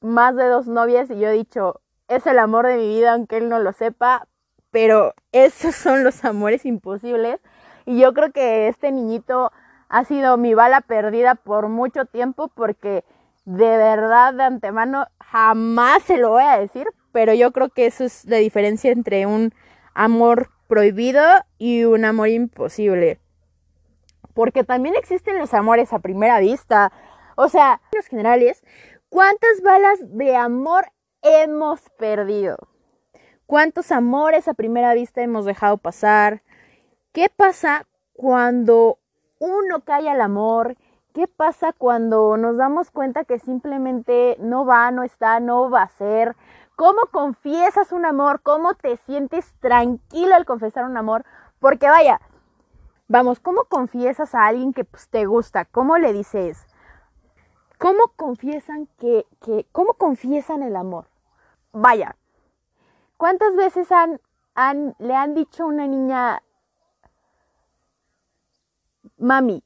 más 0.00 0.36
de 0.36 0.46
dos 0.46 0.68
novias 0.68 1.10
y 1.10 1.18
yo 1.18 1.28
he 1.28 1.32
dicho, 1.32 1.80
es 2.08 2.26
el 2.26 2.38
amor 2.38 2.66
de 2.66 2.76
mi 2.76 2.88
vida, 2.88 3.12
aunque 3.12 3.38
él 3.38 3.48
no 3.48 3.58
lo 3.58 3.72
sepa, 3.72 4.28
pero 4.70 5.14
esos 5.32 5.74
son 5.74 6.04
los 6.04 6.24
amores 6.24 6.64
imposibles. 6.64 7.40
Y 7.88 7.98
yo 7.98 8.12
creo 8.12 8.32
que 8.32 8.68
este 8.68 8.92
niñito 8.92 9.50
ha 9.88 10.04
sido 10.04 10.36
mi 10.36 10.52
bala 10.52 10.82
perdida 10.82 11.36
por 11.36 11.70
mucho 11.70 12.04
tiempo 12.04 12.48
porque 12.48 13.02
de 13.46 13.78
verdad 13.78 14.34
de 14.34 14.42
antemano 14.42 15.06
jamás 15.20 16.02
se 16.02 16.18
lo 16.18 16.32
voy 16.32 16.42
a 16.42 16.58
decir, 16.58 16.86
pero 17.12 17.32
yo 17.32 17.50
creo 17.50 17.70
que 17.70 17.86
eso 17.86 18.04
es 18.04 18.26
la 18.26 18.36
diferencia 18.36 18.92
entre 18.92 19.24
un 19.24 19.54
amor 19.94 20.50
prohibido 20.66 21.22
y 21.56 21.84
un 21.84 22.04
amor 22.04 22.28
imposible. 22.28 23.20
Porque 24.34 24.64
también 24.64 24.94
existen 24.94 25.38
los 25.38 25.54
amores 25.54 25.94
a 25.94 26.00
primera 26.00 26.40
vista. 26.40 26.92
O 27.36 27.48
sea, 27.48 27.80
en 27.90 27.96
los 27.96 28.06
generales, 28.06 28.62
¿cuántas 29.08 29.62
balas 29.62 29.98
de 30.02 30.36
amor 30.36 30.84
hemos 31.22 31.80
perdido? 31.98 32.58
¿Cuántos 33.46 33.92
amores 33.92 34.46
a 34.46 34.52
primera 34.52 34.92
vista 34.92 35.22
hemos 35.22 35.46
dejado 35.46 35.78
pasar? 35.78 36.42
¿Qué 37.18 37.28
pasa 37.34 37.84
cuando 38.12 39.00
uno 39.40 39.80
cae 39.80 40.08
al 40.08 40.20
amor? 40.20 40.76
¿Qué 41.12 41.26
pasa 41.26 41.72
cuando 41.72 42.36
nos 42.36 42.56
damos 42.56 42.92
cuenta 42.92 43.24
que 43.24 43.40
simplemente 43.40 44.36
no 44.38 44.64
va, 44.64 44.92
no 44.92 45.02
está, 45.02 45.40
no 45.40 45.68
va 45.68 45.82
a 45.82 45.88
ser? 45.88 46.36
¿Cómo 46.76 47.00
confiesas 47.10 47.90
un 47.90 48.06
amor? 48.06 48.40
¿Cómo 48.42 48.74
te 48.74 48.98
sientes 48.98 49.52
tranquilo 49.58 50.36
al 50.36 50.44
confesar 50.44 50.84
un 50.84 50.96
amor? 50.96 51.24
Porque 51.58 51.88
vaya, 51.88 52.20
vamos, 53.08 53.40
¿cómo 53.40 53.64
confiesas 53.64 54.36
a 54.36 54.46
alguien 54.46 54.72
que 54.72 54.84
pues, 54.84 55.08
te 55.08 55.26
gusta? 55.26 55.64
¿Cómo 55.64 55.98
le 55.98 56.12
dices? 56.12 56.68
¿Cómo 57.80 58.12
confiesan 58.14 58.86
que, 58.96 59.26
que, 59.40 59.66
cómo 59.72 59.94
confiesan 59.94 60.62
el 60.62 60.76
amor? 60.76 61.08
Vaya, 61.72 62.14
¿cuántas 63.16 63.56
veces 63.56 63.90
han, 63.90 64.20
le 65.00 65.16
han 65.16 65.34
dicho 65.34 65.64
a 65.64 65.66
una 65.66 65.88
niña, 65.88 66.42
mami, 69.18 69.62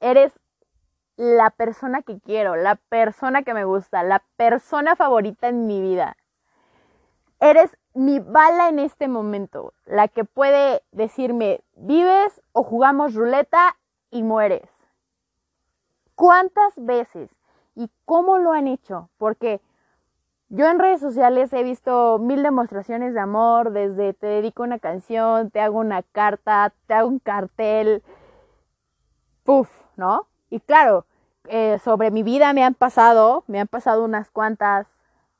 eres 0.00 0.38
la 1.16 1.50
persona 1.50 2.02
que 2.02 2.20
quiero, 2.20 2.56
la 2.56 2.76
persona 2.76 3.42
que 3.42 3.54
me 3.54 3.64
gusta, 3.64 4.02
la 4.02 4.22
persona 4.36 4.96
favorita 4.96 5.48
en 5.48 5.66
mi 5.66 5.80
vida? 5.80 6.16
Eres 7.40 7.76
mi 7.94 8.18
bala 8.18 8.68
en 8.68 8.78
este 8.78 9.08
momento, 9.08 9.72
la 9.84 10.08
que 10.08 10.24
puede 10.24 10.82
decirme, 10.92 11.60
vives 11.74 12.40
o 12.52 12.62
jugamos 12.62 13.14
ruleta 13.14 13.76
y 14.10 14.22
mueres. 14.22 14.68
¿Cuántas 16.14 16.72
veces 16.76 17.30
y 17.74 17.90
cómo 18.04 18.38
lo 18.38 18.52
han 18.52 18.68
hecho? 18.68 19.10
Porque 19.18 19.60
yo 20.48 20.66
en 20.68 20.78
redes 20.78 21.00
sociales 21.00 21.52
he 21.52 21.62
visto 21.62 22.18
mil 22.18 22.42
demostraciones 22.42 23.14
de 23.14 23.20
amor, 23.20 23.72
desde 23.72 24.14
te 24.14 24.26
dedico 24.26 24.62
una 24.62 24.78
canción, 24.78 25.50
te 25.50 25.60
hago 25.60 25.78
una 25.78 26.02
carta, 26.02 26.72
te 26.86 26.94
hago 26.94 27.08
un 27.08 27.18
cartel, 27.18 28.02
puff, 29.46 29.70
¿no? 29.96 30.26
Y 30.50 30.60
claro, 30.60 31.06
eh, 31.48 31.78
sobre 31.82 32.10
mi 32.10 32.22
vida 32.22 32.52
me 32.52 32.64
han 32.64 32.74
pasado, 32.74 33.44
me 33.46 33.60
han 33.60 33.68
pasado 33.68 34.04
unas 34.04 34.30
cuantas. 34.30 34.86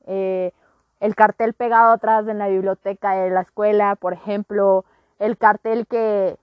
Eh, 0.07 0.53
el 1.01 1.15
cartel 1.15 1.53
pegado 1.53 1.93
atrás 1.93 2.27
en 2.27 2.39
la 2.39 2.49
biblioteca 2.49 3.13
de 3.13 3.29
la 3.29 3.43
escuela, 3.43 3.97
por 3.97 4.15
ejemplo, 4.15 4.85
el 5.19 5.37
cartel 5.37 5.87
que, 5.87 6.39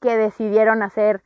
que 0.00 0.16
decidieron 0.16 0.82
hacer 0.82 1.22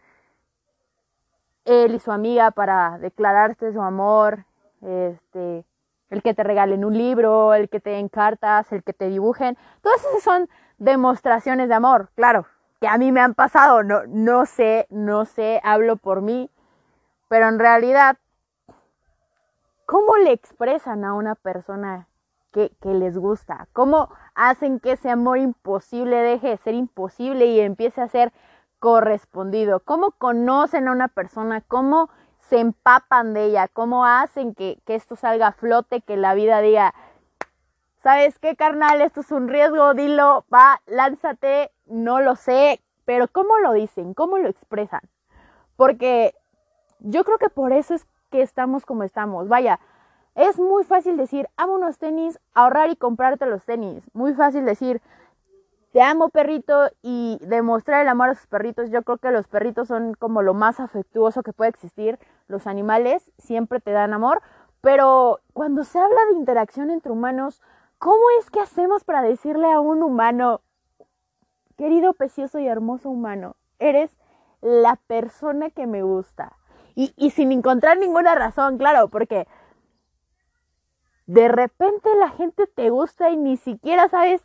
él 1.64 1.94
y 1.94 1.98
su 2.00 2.10
amiga 2.10 2.50
para 2.50 2.98
declararte 2.98 3.72
su 3.72 3.80
amor, 3.80 4.46
este, 4.82 5.64
el 6.10 6.22
que 6.22 6.34
te 6.34 6.42
regalen 6.42 6.84
un 6.84 6.96
libro, 6.96 7.54
el 7.54 7.68
que 7.68 7.80
te 7.80 7.90
den 7.90 8.08
cartas, 8.08 8.72
el 8.72 8.82
que 8.82 8.92
te 8.92 9.08
dibujen, 9.08 9.56
todas 9.82 10.00
esas 10.04 10.22
son 10.22 10.48
demostraciones 10.78 11.68
de 11.68 11.74
amor, 11.74 12.10
claro, 12.14 12.46
que 12.80 12.88
a 12.88 12.98
mí 12.98 13.12
me 13.12 13.20
han 13.20 13.34
pasado, 13.34 13.82
no, 13.82 14.06
no 14.06 14.46
sé, 14.46 14.86
no 14.90 15.24
sé, 15.24 15.60
hablo 15.64 15.96
por 15.96 16.20
mí, 16.20 16.50
pero 17.28 17.48
en 17.48 17.58
realidad, 17.58 18.18
¿cómo 19.86 20.16
le 20.16 20.32
expresan 20.32 21.04
a 21.04 21.14
una 21.14 21.34
persona 21.34 22.08
que, 22.52 22.70
que, 22.80 22.90
les 22.90 23.16
gusta? 23.16 23.68
¿Cómo 23.72 24.10
hacen 24.34 24.80
que 24.80 24.92
ese 24.92 25.10
amor 25.10 25.38
imposible 25.38 26.16
deje 26.16 26.48
de 26.48 26.56
ser 26.56 26.74
imposible 26.74 27.46
y 27.46 27.60
empiece 27.60 28.00
a 28.00 28.08
ser 28.08 28.32
correspondido? 28.78 29.80
¿Cómo 29.80 30.12
conocen 30.12 30.88
a 30.88 30.92
una 30.92 31.08
persona? 31.08 31.62
¿Cómo 31.62 32.10
se 32.38 32.60
empapan 32.60 33.34
de 33.34 33.46
ella? 33.46 33.68
¿Cómo 33.68 34.04
hacen 34.04 34.54
que, 34.54 34.78
que 34.84 34.94
esto 34.94 35.16
salga 35.16 35.48
a 35.48 35.52
flote, 35.52 36.02
que 36.02 36.16
la 36.16 36.34
vida 36.34 36.60
diga, 36.60 36.94
¿sabes 37.98 38.38
qué, 38.38 38.54
carnal? 38.54 39.00
Esto 39.00 39.20
es 39.20 39.32
un 39.32 39.48
riesgo, 39.48 39.94
dilo, 39.94 40.44
va, 40.52 40.80
lánzate, 40.86 41.72
no 41.86 42.20
lo 42.20 42.36
sé, 42.36 42.80
pero 43.04 43.28
¿cómo 43.28 43.58
lo 43.58 43.72
dicen? 43.72 44.14
¿Cómo 44.14 44.38
lo 44.38 44.48
expresan? 44.48 45.02
Porque 45.76 46.34
yo 47.00 47.24
creo 47.24 47.38
que 47.38 47.50
por 47.50 47.72
eso 47.72 47.94
es 47.94 48.06
que 48.30 48.42
estamos 48.42 48.84
como 48.84 49.02
estamos. 49.02 49.48
Vaya, 49.48 49.78
es 50.34 50.58
muy 50.58 50.84
fácil 50.84 51.16
decir, 51.16 51.48
amo 51.56 51.74
unos 51.74 51.98
tenis, 51.98 52.38
ahorrar 52.54 52.90
y 52.90 52.96
comprarte 52.96 53.46
los 53.46 53.64
tenis. 53.64 54.10
Muy 54.12 54.34
fácil 54.34 54.64
decir, 54.64 55.00
te 55.92 56.02
amo 56.02 56.28
perrito 56.28 56.90
y 57.00 57.38
demostrar 57.40 58.02
el 58.02 58.08
amor 58.08 58.30
a 58.30 58.34
sus 58.34 58.46
perritos. 58.46 58.90
Yo 58.90 59.02
creo 59.02 59.16
que 59.16 59.30
los 59.30 59.48
perritos 59.48 59.88
son 59.88 60.14
como 60.14 60.42
lo 60.42 60.52
más 60.52 60.78
afectuoso 60.78 61.42
que 61.42 61.54
puede 61.54 61.70
existir. 61.70 62.18
Los 62.48 62.66
animales 62.66 63.32
siempre 63.38 63.80
te 63.80 63.92
dan 63.92 64.12
amor. 64.12 64.42
Pero 64.82 65.40
cuando 65.54 65.84
se 65.84 65.98
habla 65.98 66.20
de 66.30 66.36
interacción 66.36 66.90
entre 66.90 67.12
humanos, 67.12 67.62
¿cómo 67.98 68.22
es 68.38 68.50
que 68.50 68.60
hacemos 68.60 69.04
para 69.04 69.22
decirle 69.22 69.72
a 69.72 69.80
un 69.80 70.02
humano, 70.02 70.60
querido, 71.76 72.14
precioso 72.14 72.58
y 72.58 72.66
hermoso 72.66 73.10
humano, 73.10 73.56
eres 73.78 74.18
la 74.60 74.96
persona 75.06 75.70
que 75.70 75.86
me 75.86 76.02
gusta? 76.02 76.56
Y, 76.94 77.30
sin 77.30 77.52
encontrar 77.52 77.98
ninguna 77.98 78.34
razón, 78.34 78.78
claro, 78.78 79.08
porque 79.08 79.46
de 81.26 81.46
repente 81.48 82.08
la 82.18 82.30
gente 82.30 82.66
te 82.66 82.88
gusta 82.88 83.28
y 83.28 83.36
ni 83.36 83.58
siquiera 83.58 84.08
sabes 84.08 84.42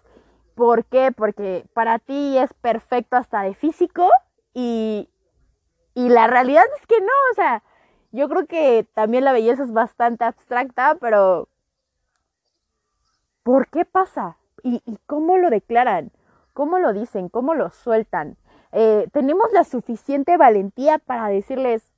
por 0.56 0.84
qué, 0.84 1.14
porque 1.14 1.66
para 1.74 1.98
ti 2.00 2.38
es 2.38 2.54
perfecto 2.54 3.16
hasta 3.16 3.44
de 3.44 3.54
físico 3.54 4.10
y, 4.54 5.10
y 5.94 6.10
la 6.10 6.28
realidad 6.28 6.66
es 6.78 6.86
que 6.88 7.00
no, 7.00 7.14
o 7.32 7.36
sea, 7.36 7.64
yo 8.12 8.28
creo 8.28 8.46
que 8.46 8.86
también 8.94 9.24
la 9.24 9.32
belleza 9.32 9.64
es 9.64 9.72
bastante 9.72 10.26
abstracta, 10.26 10.98
pero 11.00 11.48
¿por 13.44 13.70
qué 13.70 13.86
pasa? 13.86 14.36
¿Y, 14.62 14.82
y 14.86 14.98
cómo 15.08 15.38
lo 15.38 15.50
declaran? 15.50 16.12
¿Cómo 16.54 16.80
lo 16.80 16.94
dicen? 16.94 17.30
¿Cómo 17.30 17.54
lo 17.54 17.70
sueltan? 17.70 18.38
Eh, 18.72 19.08
¿Tenemos 19.12 19.52
la 19.54 19.64
suficiente 19.64 20.38
valentía 20.38 20.98
para 20.98 21.28
decirles, 21.28 21.92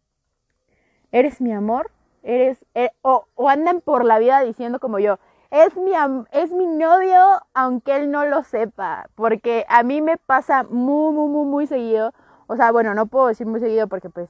eres 1.12 1.42
mi 1.42 1.52
amor? 1.52 1.92
eres, 2.24 2.66
eh, 2.74 2.90
o, 3.02 3.28
andan 3.48 3.82
por 3.82 4.06
la 4.06 4.18
vida 4.18 4.42
diciendo 4.42 4.80
como 4.80 5.00
yo, 5.00 5.20
es 5.52 5.76
mi, 5.76 5.92
es 6.32 6.52
mi 6.52 6.66
novio 6.66 7.20
aunque 7.54 7.96
él 7.98 8.10
no 8.10 8.26
lo 8.26 8.44
sepa, 8.44 9.10
porque 9.16 9.66
a 9.70 9.84
mí 9.84 10.02
me 10.02 10.18
pasa 10.18 10.64
muy, 10.64 11.14
muy, 11.14 11.30
muy, 11.30 11.46
muy 11.46 11.68
seguido, 11.68 12.14
o 12.48 12.56
sea, 12.56 12.72
bueno, 12.72 12.96
no 12.96 13.06
puedo 13.06 13.28
decir 13.28 13.46
muy 13.46 13.60
seguido 13.60 13.88
porque 13.88 14.10
pues 14.10 14.30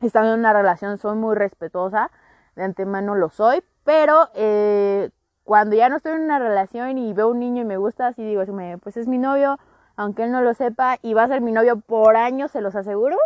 estando 0.00 0.32
en 0.34 0.40
una 0.40 0.52
relación 0.52 0.98
soy 0.98 1.16
muy 1.16 1.34
respetuosa, 1.34 2.10
de 2.54 2.64
antemano 2.64 3.14
lo 3.14 3.30
soy, 3.30 3.62
pero 3.84 4.28
eh, 4.34 5.10
cuando 5.48 5.74
ya 5.76 5.88
no 5.88 5.96
estoy 5.96 6.12
en 6.12 6.24
una 6.24 6.38
relación 6.38 6.98
y 6.98 7.14
veo 7.14 7.28
un 7.28 7.38
niño 7.38 7.62
y 7.62 7.64
me 7.64 7.78
gusta, 7.78 8.08
así 8.08 8.22
digo, 8.22 8.42
pues 8.82 8.98
es 8.98 9.08
mi 9.08 9.16
novio, 9.16 9.58
aunque 9.96 10.24
él 10.24 10.30
no 10.30 10.42
lo 10.42 10.52
sepa, 10.52 10.98
y 11.00 11.14
va 11.14 11.22
a 11.22 11.28
ser 11.28 11.40
mi 11.40 11.52
novio 11.52 11.80
por 11.80 12.18
años, 12.18 12.50
se 12.50 12.60
los 12.60 12.76
aseguro, 12.76 13.16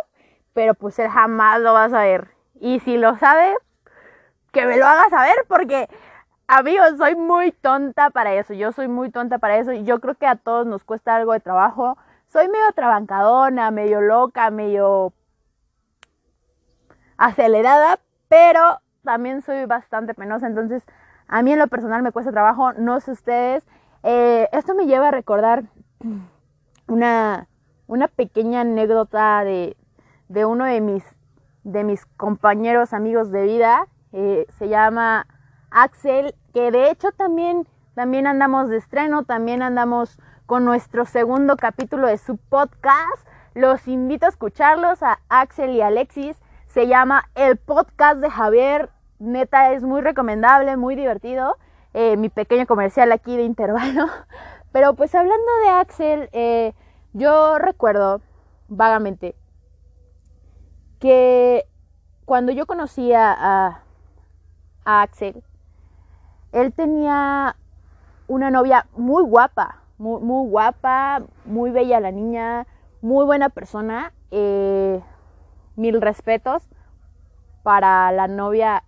pero 0.53 0.73
pues 0.73 0.97
él 0.99 1.09
jamás 1.09 1.59
lo 1.59 1.73
va 1.73 1.83
a 1.83 1.89
saber. 1.89 2.29
Y 2.61 2.79
si 2.79 2.95
lo 2.95 3.17
sabe, 3.17 3.53
que 4.53 4.65
me 4.65 4.77
lo 4.77 4.85
haga 4.85 5.09
saber 5.09 5.35
porque, 5.49 5.89
amigos, 6.47 6.93
soy 6.97 7.17
muy 7.17 7.51
tonta 7.51 8.09
para 8.09 8.33
eso. 8.35 8.53
Yo 8.53 8.71
soy 8.71 8.87
muy 8.87 9.11
tonta 9.11 9.37
para 9.37 9.57
eso 9.57 9.73
y 9.73 9.83
yo 9.83 9.99
creo 9.99 10.15
que 10.15 10.25
a 10.25 10.37
todos 10.37 10.65
nos 10.65 10.85
cuesta 10.85 11.17
algo 11.17 11.33
de 11.33 11.41
trabajo. 11.41 11.97
Soy 12.27 12.47
medio 12.47 12.71
trabancadona, 12.73 13.69
medio 13.69 13.99
loca, 13.99 14.49
medio 14.49 15.11
acelerada, 17.17 17.99
pero 18.29 18.79
también 19.03 19.41
soy 19.41 19.65
bastante 19.65 20.13
penosa. 20.13 20.47
Entonces, 20.47 20.85
a 21.27 21.41
mí 21.41 21.51
en 21.51 21.59
lo 21.59 21.67
personal 21.67 22.03
me 22.03 22.11
cuesta 22.11 22.31
trabajo, 22.31 22.73
no 22.73 22.99
sé 22.99 23.11
ustedes. 23.11 23.65
Eh, 24.03 24.47
esto 24.51 24.75
me 24.75 24.85
lleva 24.85 25.07
a 25.07 25.11
recordar 25.11 25.63
una, 26.87 27.47
una 27.87 28.07
pequeña 28.07 28.61
anécdota 28.61 29.43
de, 29.43 29.77
de 30.27 30.45
uno 30.45 30.65
de 30.65 30.81
mis, 30.81 31.03
de 31.63 31.83
mis 31.83 32.05
compañeros, 32.17 32.93
amigos 32.93 33.31
de 33.31 33.43
vida, 33.43 33.87
eh, 34.11 34.45
se 34.57 34.69
llama 34.69 35.25
Axel, 35.71 36.35
que 36.53 36.71
de 36.71 36.91
hecho 36.91 37.11
también, 37.11 37.67
también 37.95 38.27
andamos 38.27 38.69
de 38.69 38.77
estreno, 38.77 39.23
también 39.23 39.61
andamos 39.61 40.19
con 40.45 40.65
nuestro 40.65 41.05
segundo 41.05 41.55
capítulo 41.57 42.07
de 42.07 42.17
su 42.17 42.37
podcast. 42.37 43.27
Los 43.55 43.87
invito 43.87 44.25
a 44.25 44.29
escucharlos 44.29 45.01
a 45.01 45.19
Axel 45.29 45.71
y 45.71 45.81
Alexis. 45.81 46.41
Se 46.67 46.87
llama 46.87 47.29
El 47.35 47.57
Podcast 47.57 48.19
de 48.19 48.29
Javier. 48.29 48.89
Neta, 49.19 49.71
es 49.71 49.83
muy 49.83 50.01
recomendable, 50.01 50.77
muy 50.77 50.95
divertido. 50.95 51.57
Eh, 51.93 52.17
mi 52.17 52.29
pequeño 52.29 52.65
comercial 52.65 53.11
aquí 53.11 53.37
de 53.37 53.43
intervalo. 53.43 54.07
Pero 54.71 54.95
pues 54.95 55.13
hablando 55.13 55.51
de 55.63 55.69
Axel, 55.69 56.29
eh, 56.33 56.73
yo 57.13 57.59
recuerdo 57.59 58.21
vagamente 58.67 59.35
que 60.99 61.65
cuando 62.25 62.51
yo 62.51 62.65
conocía 62.65 63.35
a, 63.37 63.81
Axel, 64.85 65.43
él 66.51 66.73
tenía 66.73 67.55
una 68.27 68.49
novia 68.49 68.87
muy 68.97 69.23
guapa, 69.23 69.81
muy, 69.97 70.21
muy, 70.21 70.49
guapa, 70.49 71.21
muy 71.45 71.71
bella 71.71 71.99
la 71.99 72.11
niña, 72.11 72.67
muy 73.01 73.25
buena 73.25 73.49
persona. 73.49 74.11
Eh, 74.31 75.01
mil 75.75 76.01
respetos 76.01 76.69
para 77.63 78.11
la 78.11 78.27
novia, 78.27 78.83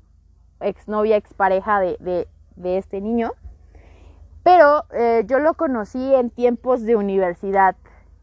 exnovia, 0.68 1.16
expareja 1.16 1.80
de, 1.80 1.98
de, 2.00 2.28
de 2.56 2.78
este 2.78 3.02
niño. 3.02 3.32
Pero 4.44 4.86
eh, 4.92 5.24
yo 5.28 5.40
lo 5.40 5.56
conocí 5.56 6.14
en 6.14 6.30
tiempos 6.30 6.84
de 6.84 6.96
universidad, 6.96 7.76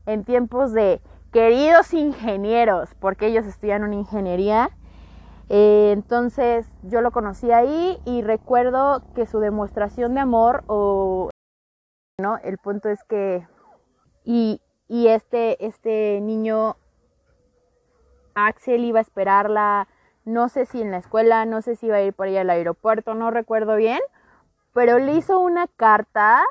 en 0.06 0.24
tiempos 0.24 0.72
de 0.72 1.00
queridos 1.32 1.94
ingenieros, 1.94 2.94
porque 3.00 3.26
ellos 3.26 3.46
estudian 3.46 3.84
una 3.84 3.94
ingeniería 3.94 4.70
eh, 5.54 5.92
entonces 5.92 6.66
yo 6.82 7.02
lo 7.02 7.10
conocí 7.10 7.52
ahí 7.52 7.98
y 8.06 8.22
recuerdo 8.22 9.02
que 9.14 9.26
su 9.26 9.38
demostración 9.38 10.14
de 10.14 10.20
amor 10.20 10.64
o 10.66 11.28
¿no? 12.18 12.38
El 12.38 12.56
punto 12.56 12.88
es 12.88 13.04
que 13.04 13.46
y, 14.24 14.62
y 14.88 15.08
este, 15.08 15.62
este 15.66 16.22
niño 16.22 16.76
Axel 18.34 18.82
iba 18.82 19.00
a 19.00 19.02
esperarla, 19.02 19.88
no 20.24 20.48
sé 20.48 20.66
si 20.66 20.80
en 20.80 20.90
la 20.90 20.98
escuela, 20.98 21.44
no 21.44 21.62
sé 21.62 21.76
si 21.76 21.86
iba 21.86 21.96
a 21.96 22.02
ir 22.02 22.12
por 22.12 22.28
ella 22.28 22.42
al 22.42 22.50
aeropuerto, 22.50 23.14
no 23.14 23.30
recuerdo 23.30 23.76
bien, 23.76 24.00
pero 24.72 24.98
le 24.98 25.14
hizo 25.14 25.40
una 25.40 25.66
carta 25.66 26.42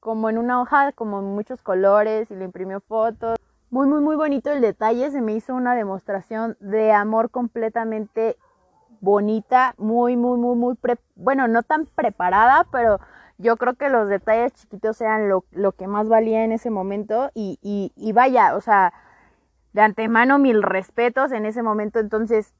como 0.00 0.28
en 0.28 0.38
una 0.38 0.60
hoja, 0.60 0.92
como 0.92 1.20
en 1.20 1.26
muchos 1.26 1.62
colores 1.62 2.30
y 2.30 2.36
le 2.36 2.44
imprimió 2.44 2.80
fotos 2.80 3.38
muy, 3.74 3.88
muy, 3.88 4.00
muy 4.00 4.14
bonito 4.14 4.52
el 4.52 4.60
detalle. 4.60 5.10
Se 5.10 5.20
me 5.20 5.34
hizo 5.34 5.52
una 5.52 5.74
demostración 5.74 6.56
de 6.60 6.92
amor 6.92 7.30
completamente 7.30 8.36
bonita, 9.00 9.74
muy, 9.78 10.16
muy, 10.16 10.38
muy, 10.38 10.54
muy, 10.54 10.76
bueno, 11.16 11.48
no 11.48 11.64
tan 11.64 11.86
preparada, 11.86 12.68
pero 12.70 13.00
yo 13.36 13.56
creo 13.56 13.74
que 13.74 13.88
los 13.88 14.08
detalles 14.08 14.54
chiquitos 14.54 15.00
eran 15.00 15.28
lo, 15.28 15.44
lo 15.50 15.72
que 15.72 15.88
más 15.88 16.08
valía 16.08 16.44
en 16.44 16.52
ese 16.52 16.70
momento 16.70 17.32
y, 17.34 17.58
y, 17.62 17.92
y, 17.96 18.12
vaya, 18.12 18.54
o 18.54 18.60
sea, 18.60 18.92
de 19.72 19.80
antemano 19.82 20.38
mil 20.38 20.62
respetos 20.62 21.32
en 21.32 21.44
ese 21.44 21.64
momento. 21.64 21.98
Entonces, 21.98 22.54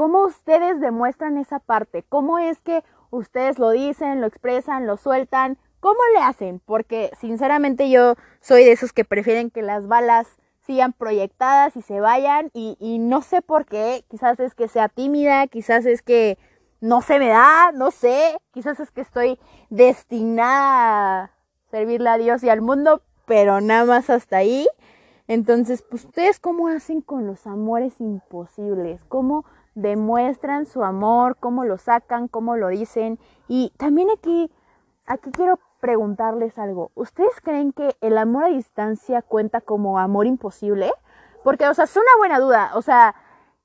¿cómo 0.00 0.24
ustedes 0.24 0.80
demuestran 0.80 1.36
esa 1.36 1.58
parte? 1.58 2.06
¿Cómo 2.08 2.38
es 2.38 2.58
que 2.62 2.82
ustedes 3.10 3.58
lo 3.58 3.68
dicen, 3.68 4.22
lo 4.22 4.26
expresan, 4.26 4.86
lo 4.86 4.96
sueltan? 4.96 5.58
¿Cómo 5.78 5.98
le 6.14 6.22
hacen? 6.22 6.58
Porque 6.64 7.10
sinceramente 7.20 7.90
yo 7.90 8.14
soy 8.40 8.64
de 8.64 8.72
esos 8.72 8.94
que 8.94 9.04
prefieren 9.04 9.50
que 9.50 9.60
las 9.60 9.88
balas 9.88 10.26
sigan 10.62 10.94
proyectadas 10.94 11.76
y 11.76 11.82
se 11.82 12.00
vayan 12.00 12.50
y, 12.54 12.96
no 12.98 13.20
sé 13.20 13.42
por 13.42 13.66
qué, 13.66 14.06
quizás 14.08 14.40
es 14.40 14.54
que 14.54 14.68
sea 14.68 14.88
tímida, 14.88 15.46
quizás 15.48 15.84
es 15.84 16.00
que 16.00 16.38
no 16.80 17.02
se 17.02 17.18
me 17.18 17.28
da, 17.28 17.70
no 17.74 17.90
sé, 17.90 18.38
quizás 18.52 18.80
es 18.80 18.90
que 18.90 19.02
estoy 19.02 19.38
destinada 19.68 21.24
a 21.24 21.30
servirle 21.70 22.08
a 22.08 22.16
Dios 22.16 22.42
y 22.42 22.48
al 22.48 22.62
mundo, 22.62 23.02
pero 23.26 23.60
nada 23.60 23.84
más 23.84 24.08
hasta 24.08 24.38
ahí. 24.38 24.66
Entonces, 25.28 25.82
pues, 25.82 26.06
¿ustedes 26.06 26.40
cómo 26.40 26.68
hacen 26.68 27.02
con 27.02 27.26
los 27.26 27.46
amores 27.46 28.00
imposibles? 28.00 29.04
¿Cómo 29.04 29.44
demuestran 29.74 30.66
su 30.66 30.84
amor? 30.84 31.36
¿Cómo 31.38 31.64
lo 31.64 31.78
sacan? 31.78 32.28
¿Cómo 32.28 32.56
lo 32.56 32.68
dicen? 32.68 33.18
Y 33.48 33.72
también 33.76 34.08
aquí, 34.10 34.50
aquí 35.06 35.30
quiero 35.30 35.58
preguntarles 35.80 36.58
algo. 36.58 36.90
¿Ustedes 36.94 37.40
creen 37.42 37.72
que 37.72 37.96
el 38.00 38.18
amor 38.18 38.44
a 38.44 38.48
distancia 38.48 39.22
cuenta 39.22 39.60
como 39.60 39.98
amor 39.98 40.26
imposible? 40.26 40.92
Porque, 41.42 41.66
o 41.68 41.74
sea, 41.74 41.84
es 41.84 41.96
una 41.96 42.16
buena 42.18 42.38
duda. 42.38 42.72
O 42.74 42.82
sea, 42.82 43.14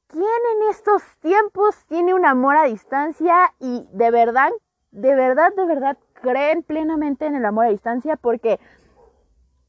¿quién 0.08 0.24
en 0.24 0.70
estos 0.70 1.04
tiempos 1.20 1.86
tiene 1.88 2.14
un 2.14 2.26
amor 2.26 2.56
a 2.56 2.64
distancia 2.64 3.54
y 3.60 3.88
de 3.92 4.12
verdad, 4.12 4.50
de 4.92 5.16
verdad, 5.16 5.54
de 5.56 5.66
verdad 5.66 5.98
creen 6.14 6.64
plenamente 6.64 7.26
en 7.26 7.36
el 7.36 7.46
amor 7.46 7.66
a 7.66 7.70
distancia? 7.70 8.16
Porque, 8.16 8.60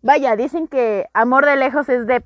vaya, 0.03 0.37
dicen 0.37 0.69
que 0.69 1.09
amor 1.13 1.45
de 1.45 1.57
lejos 1.57 1.89
es 1.89 2.07
de, 2.07 2.25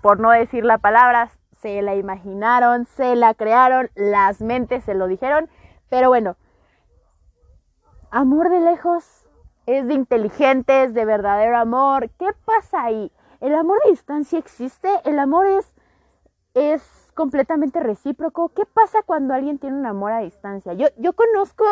por 0.00 0.20
no 0.20 0.30
decir 0.30 0.64
la 0.64 0.78
palabra, 0.78 1.30
se 1.60 1.82
la 1.82 1.96
imaginaron, 1.96 2.86
se 2.86 3.16
la 3.16 3.34
crearon, 3.34 3.90
las 3.94 4.40
mentes 4.40 4.84
se 4.84 4.94
lo 4.94 5.06
dijeron. 5.06 5.48
Pero 5.88 6.08
bueno, 6.08 6.36
amor 8.10 8.50
de 8.50 8.60
lejos 8.60 9.26
es 9.66 9.86
de 9.86 9.94
inteligentes, 9.94 10.94
de 10.94 11.04
verdadero 11.04 11.58
amor. 11.58 12.10
¿Qué 12.18 12.28
pasa 12.44 12.84
ahí? 12.84 13.12
¿El 13.40 13.54
amor 13.54 13.78
a 13.84 13.90
distancia 13.90 14.38
existe? 14.38 14.88
¿El 15.04 15.18
amor 15.18 15.46
es, 15.46 15.74
es 16.54 17.12
completamente 17.14 17.80
recíproco? 17.80 18.50
¿Qué 18.50 18.64
pasa 18.64 19.02
cuando 19.04 19.34
alguien 19.34 19.58
tiene 19.58 19.76
un 19.76 19.86
amor 19.86 20.12
a 20.12 20.20
distancia? 20.20 20.72
Yo, 20.72 20.86
yo 20.96 21.12
conozco, 21.12 21.64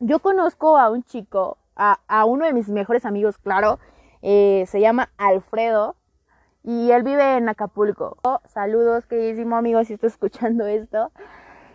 yo 0.00 0.18
conozco 0.18 0.78
a 0.78 0.90
un 0.90 1.02
chico, 1.02 1.58
a, 1.76 2.00
a 2.08 2.24
uno 2.24 2.44
de 2.44 2.52
mis 2.52 2.68
mejores 2.68 3.04
amigos, 3.04 3.38
claro, 3.38 3.78
eh, 4.22 4.64
se 4.68 4.80
llama 4.80 5.10
Alfredo 5.16 5.96
y 6.62 6.90
él 6.90 7.02
vive 7.02 7.36
en 7.36 7.48
Acapulco. 7.48 8.18
saludos, 8.46 9.06
queridísimo 9.06 9.56
amigo, 9.56 9.82
si 9.84 9.94
estoy 9.94 10.08
escuchando 10.08 10.66
esto. 10.66 11.10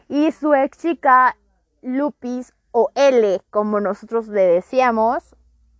Y 0.10 0.32
su 0.32 0.54
ex 0.54 0.78
chica, 0.78 1.36
Lupis, 1.82 2.54
o 2.71 2.91
L, 2.95 3.41
como 3.50 3.80
nosotros 3.80 4.28
le 4.28 4.41
decíamos, 4.41 5.36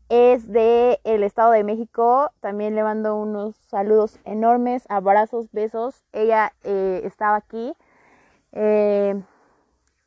es 0.10 0.48
de 0.52 1.00
el 1.04 1.24
Estado 1.24 1.52
de 1.52 1.64
México. 1.64 2.32
También 2.40 2.76
le 2.76 2.84
mando 2.84 3.16
unos 3.16 3.56
saludos 3.68 4.20
enormes, 4.26 4.86
abrazos, 4.90 5.52
besos. 5.52 6.04
Ella 6.12 6.54
eh, 6.64 7.02
estaba 7.04 7.36
aquí. 7.36 7.74
Eh, 8.54 9.22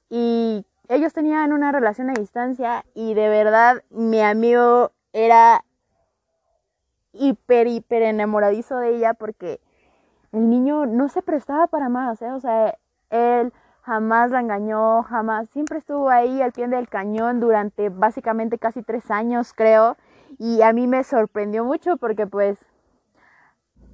y 0.09 0.67
ellos 0.89 1.13
tenían 1.13 1.53
una 1.53 1.71
relación 1.71 2.11
a 2.11 2.15
distancia 2.15 2.85
y 2.95 3.15
de 3.15 3.29
verdad 3.29 3.85
mi 3.91 4.21
amigo 4.21 4.91
era 5.13 5.65
hiper, 7.13 7.67
hiper 7.67 8.03
enamoradizo 8.03 8.79
de 8.79 8.97
ella 8.97 9.15
porque 9.15 9.61
el 10.33 10.49
niño 10.49 10.87
no 10.87 11.09
se 11.09 11.23
prestaba 11.23 11.67
para 11.67 11.89
más, 11.89 12.23
¿eh? 12.23 12.33
o 12.33 12.41
sea, 12.41 12.77
él 13.11 13.53
jamás 13.83 14.31
la 14.31 14.41
engañó, 14.41 15.03
jamás, 15.03 15.49
siempre 15.51 15.79
estuvo 15.79 16.11
ahí 16.11 16.41
al 16.43 16.53
pie 16.53 16.69
del 16.69 16.89
cañón 16.89 17.41
durante 17.41 17.89
básicamente 17.89 18.59
casi 18.59 18.83
tres 18.83 19.11
años, 19.11 19.53
creo, 19.53 19.97
y 20.39 20.63
a 20.63 20.73
mí 20.73 20.87
me 20.87 21.03
sorprendió 21.03 21.65
mucho 21.65 21.97
porque 21.97 22.27
pues, 22.27 22.59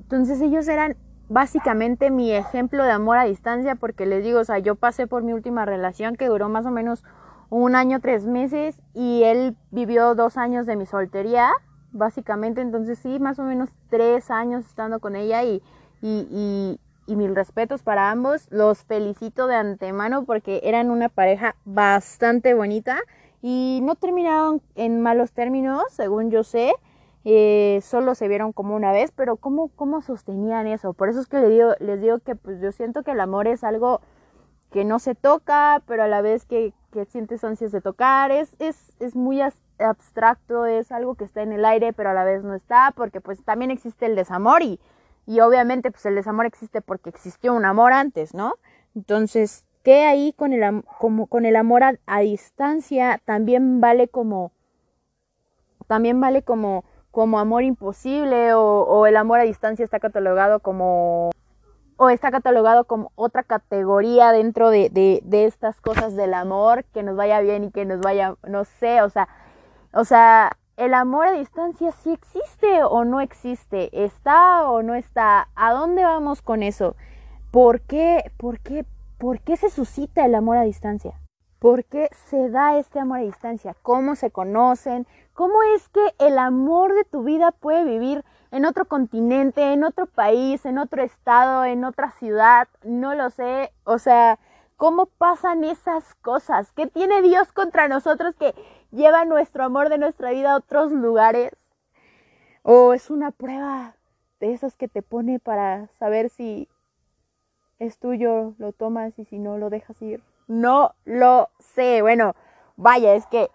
entonces 0.00 0.40
ellos 0.40 0.68
eran 0.68 0.96
básicamente 1.28 2.10
mi 2.10 2.32
ejemplo 2.32 2.84
de 2.84 2.92
amor 2.92 3.16
a 3.18 3.24
distancia 3.24 3.74
porque 3.74 4.06
les 4.06 4.22
digo, 4.22 4.40
o 4.40 4.44
sea, 4.44 4.58
yo 4.58 4.74
pasé 4.74 5.06
por 5.06 5.22
mi 5.22 5.32
última 5.32 5.64
relación 5.64 6.16
que 6.16 6.26
duró 6.26 6.48
más 6.48 6.66
o 6.66 6.70
menos 6.70 7.04
un 7.48 7.74
año, 7.74 8.00
tres 8.00 8.26
meses 8.26 8.80
y 8.92 9.22
él 9.24 9.56
vivió 9.70 10.14
dos 10.14 10.36
años 10.36 10.66
de 10.66 10.76
mi 10.76 10.86
soltería, 10.86 11.50
básicamente, 11.96 12.60
entonces 12.60 12.98
sí, 12.98 13.18
más 13.18 13.38
o 13.38 13.42
menos 13.42 13.70
tres 13.90 14.30
años 14.30 14.66
estando 14.66 15.00
con 15.00 15.16
ella 15.16 15.42
y, 15.44 15.62
y, 16.02 16.78
y 17.06 17.16
mil 17.16 17.34
respetos 17.34 17.82
para 17.82 18.10
ambos. 18.10 18.46
Los 18.50 18.84
felicito 18.84 19.46
de 19.46 19.56
antemano 19.56 20.24
porque 20.24 20.60
eran 20.64 20.90
una 20.90 21.08
pareja 21.08 21.56
bastante 21.64 22.54
bonita 22.54 22.98
y 23.42 23.80
no 23.82 23.94
terminaron 23.94 24.60
en 24.74 25.00
malos 25.00 25.32
términos, 25.32 25.84
según 25.90 26.30
yo 26.30 26.44
sé. 26.44 26.74
Eh, 27.28 27.80
solo 27.82 28.14
se 28.14 28.28
vieron 28.28 28.52
como 28.52 28.76
una 28.76 28.92
vez, 28.92 29.10
pero 29.10 29.36
¿cómo, 29.36 29.68
¿cómo 29.74 30.00
sostenían 30.00 30.68
eso? 30.68 30.92
Por 30.92 31.08
eso 31.08 31.20
es 31.20 31.26
que 31.26 31.40
les 31.40 31.50
digo, 31.50 31.70
les 31.80 32.00
digo 32.00 32.20
que 32.20 32.36
pues 32.36 32.60
yo 32.60 32.70
siento 32.70 33.02
que 33.02 33.10
el 33.10 33.20
amor 33.20 33.48
es 33.48 33.64
algo 33.64 34.00
que 34.70 34.84
no 34.84 35.00
se 35.00 35.16
toca, 35.16 35.82
pero 35.86 36.04
a 36.04 36.08
la 36.08 36.22
vez 36.22 36.44
que, 36.44 36.72
que 36.92 37.04
sientes 37.04 37.42
ansias 37.42 37.72
de 37.72 37.80
tocar, 37.80 38.30
es, 38.30 38.54
es, 38.60 38.94
es 39.00 39.16
muy 39.16 39.40
abstracto, 39.78 40.66
es 40.66 40.92
algo 40.92 41.14
que 41.14 41.24
está 41.24 41.42
en 41.42 41.52
el 41.52 41.64
aire, 41.64 41.92
pero 41.92 42.10
a 42.10 42.14
la 42.14 42.24
vez 42.24 42.42
no 42.42 42.54
está, 42.54 42.92
porque 42.96 43.20
pues 43.20 43.42
también 43.44 43.70
existe 43.70 44.06
el 44.06 44.16
desamor 44.16 44.62
y, 44.62 44.80
y 45.26 45.40
obviamente 45.40 45.90
pues 45.90 46.06
el 46.06 46.14
desamor 46.14 46.46
existe 46.46 46.80
porque 46.80 47.10
existió 47.10 47.52
un 47.52 47.64
amor 47.64 47.92
antes, 47.92 48.34
¿no? 48.34 48.54
Entonces, 48.94 49.66
¿qué 49.82 50.04
ahí 50.04 50.32
con 50.32 50.52
el, 50.52 50.82
como, 50.98 51.26
con 51.26 51.44
el 51.44 51.56
amor 51.56 51.82
a, 51.84 52.20
distancia 52.20 53.20
también 53.24 53.80
vale 53.80 54.08
como, 54.08 54.52
también 55.86 56.20
vale 56.20 56.42
como, 56.42 56.84
como 57.10 57.38
amor 57.38 57.64
imposible 57.64 58.54
o, 58.54 59.06
el 59.06 59.16
amor 59.16 59.40
a 59.40 59.44
distancia 59.44 59.84
está 59.84 60.00
catalogado 60.00 60.60
como 60.60 61.30
o 61.98 62.10
está 62.10 62.30
catalogado 62.30 62.84
como 62.84 63.10
otra 63.14 63.42
categoría 63.42 64.30
dentro 64.32 64.68
de, 64.68 64.90
de, 64.90 65.22
de, 65.24 65.46
estas 65.46 65.80
cosas 65.80 66.14
del 66.14 66.34
amor, 66.34 66.84
que 66.92 67.02
nos 67.02 67.16
vaya 67.16 67.40
bien 67.40 67.64
y 67.64 67.70
que 67.70 67.86
nos 67.86 68.00
vaya, 68.00 68.34
no 68.46 68.64
sé, 68.64 69.00
o 69.00 69.08
sea, 69.08 69.28
o 69.96 70.04
sea, 70.04 70.52
el 70.76 70.92
amor 70.92 71.26
a 71.26 71.32
distancia 71.32 71.90
sí 71.90 72.12
existe 72.12 72.84
o 72.84 73.04
no 73.06 73.22
existe, 73.22 73.88
está 74.04 74.68
o 74.68 74.82
no 74.82 74.94
está, 74.94 75.48
¿a 75.54 75.72
dónde 75.72 76.04
vamos 76.04 76.42
con 76.42 76.62
eso? 76.62 76.96
¿Por 77.50 77.80
qué, 77.80 78.30
por 78.36 78.60
qué, 78.60 78.84
por 79.16 79.40
qué 79.40 79.56
se 79.56 79.70
suscita 79.70 80.26
el 80.26 80.34
amor 80.34 80.58
a 80.58 80.62
distancia? 80.64 81.18
¿Por 81.58 81.84
qué 81.84 82.10
se 82.28 82.50
da 82.50 82.76
este 82.76 83.00
amor 83.00 83.20
a 83.20 83.22
distancia? 83.22 83.74
¿Cómo 83.80 84.16
se 84.16 84.30
conocen? 84.30 85.06
¿Cómo 85.32 85.62
es 85.74 85.88
que 85.88 86.14
el 86.18 86.38
amor 86.38 86.92
de 86.92 87.04
tu 87.04 87.22
vida 87.22 87.50
puede 87.50 87.84
vivir 87.84 88.22
en 88.50 88.66
otro 88.66 88.84
continente, 88.84 89.72
en 89.72 89.82
otro 89.82 90.04
país, 90.04 90.66
en 90.66 90.76
otro 90.76 91.02
estado, 91.02 91.64
en 91.64 91.84
otra 91.84 92.10
ciudad? 92.10 92.68
No 92.84 93.14
lo 93.14 93.30
sé. 93.30 93.72
O 93.84 93.98
sea, 93.98 94.38
¿cómo 94.76 95.06
pasan 95.06 95.64
esas 95.64 96.14
cosas? 96.16 96.72
¿Qué 96.72 96.86
tiene 96.86 97.22
Dios 97.22 97.52
contra 97.52 97.88
nosotros 97.88 98.34
que 98.36 98.54
lleva 98.96 99.24
nuestro 99.24 99.64
amor 99.64 99.88
de 99.88 99.98
nuestra 99.98 100.30
vida 100.30 100.52
a 100.52 100.56
otros 100.56 100.92
lugares. 100.92 101.52
O 102.62 102.94
es 102.94 103.10
una 103.10 103.30
prueba 103.30 103.94
de 104.40 104.52
esas 104.52 104.76
que 104.76 104.88
te 104.88 105.02
pone 105.02 105.38
para 105.38 105.86
saber 105.98 106.30
si 106.30 106.68
es 107.78 107.98
tuyo, 107.98 108.54
lo 108.58 108.72
tomas 108.72 109.18
y 109.18 109.24
si 109.24 109.38
no 109.38 109.58
lo 109.58 109.70
dejas 109.70 110.00
ir. 110.02 110.22
No 110.48 110.94
lo 111.04 111.50
sé. 111.58 112.02
Bueno, 112.02 112.34
vaya, 112.76 113.14
es 113.14 113.26
que 113.26 113.48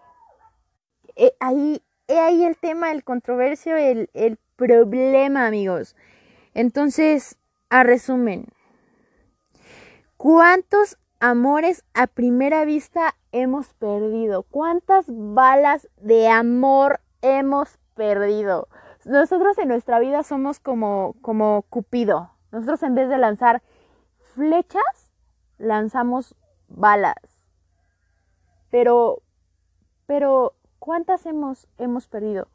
eh, 1.16 1.32
ahí, 1.40 1.82
ahí 2.08 2.44
el 2.44 2.56
tema, 2.56 2.90
el 2.92 3.04
controversio, 3.04 3.76
el, 3.76 4.08
el 4.14 4.38
problema, 4.56 5.46
amigos. 5.46 5.96
Entonces, 6.54 7.36
a 7.68 7.82
resumen, 7.82 8.46
¿cuántos 10.16 10.98
amores 11.22 11.84
a 11.94 12.08
primera 12.08 12.64
vista 12.64 13.14
hemos 13.30 13.74
perdido? 13.74 14.42
¿Cuántas 14.42 15.04
balas 15.08 15.88
de 16.00 16.28
amor 16.28 17.00
hemos 17.22 17.78
perdido? 17.94 18.66
Nosotros 19.04 19.56
en 19.58 19.68
nuestra 19.68 20.00
vida 20.00 20.24
somos 20.24 20.58
como, 20.58 21.14
como 21.22 21.62
Cupido. 21.70 22.32
Nosotros 22.50 22.82
en 22.82 22.96
vez 22.96 23.08
de 23.08 23.18
lanzar 23.18 23.62
flechas, 24.34 25.12
lanzamos 25.58 26.34
balas. 26.66 27.14
Pero, 28.72 29.22
pero, 30.06 30.54
¿cuántas 30.80 31.24
hemos, 31.24 31.68
hemos 31.78 32.08
perdido? 32.08 32.48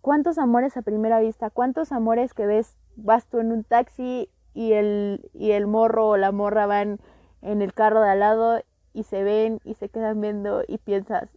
¿Cuántos 0.00 0.38
amores 0.38 0.76
a 0.76 0.82
primera 0.82 1.20
vista? 1.20 1.50
¿Cuántos 1.50 1.92
amores 1.92 2.34
que 2.34 2.46
ves, 2.46 2.76
vas 2.96 3.26
tú 3.26 3.38
en 3.38 3.52
un 3.52 3.62
taxi 3.62 4.28
y 4.54 4.72
el, 4.72 5.30
y 5.34 5.52
el 5.52 5.68
morro 5.68 6.08
o 6.08 6.16
la 6.16 6.32
morra 6.32 6.66
van 6.66 6.98
en 7.42 7.62
el 7.62 7.72
carro 7.72 8.00
de 8.00 8.10
al 8.10 8.20
lado 8.20 8.62
y 8.92 9.04
se 9.04 9.22
ven 9.22 9.60
y 9.64 9.74
se 9.74 9.88
quedan 9.88 10.20
viendo 10.20 10.62
y 10.66 10.78
piensas, 10.78 11.28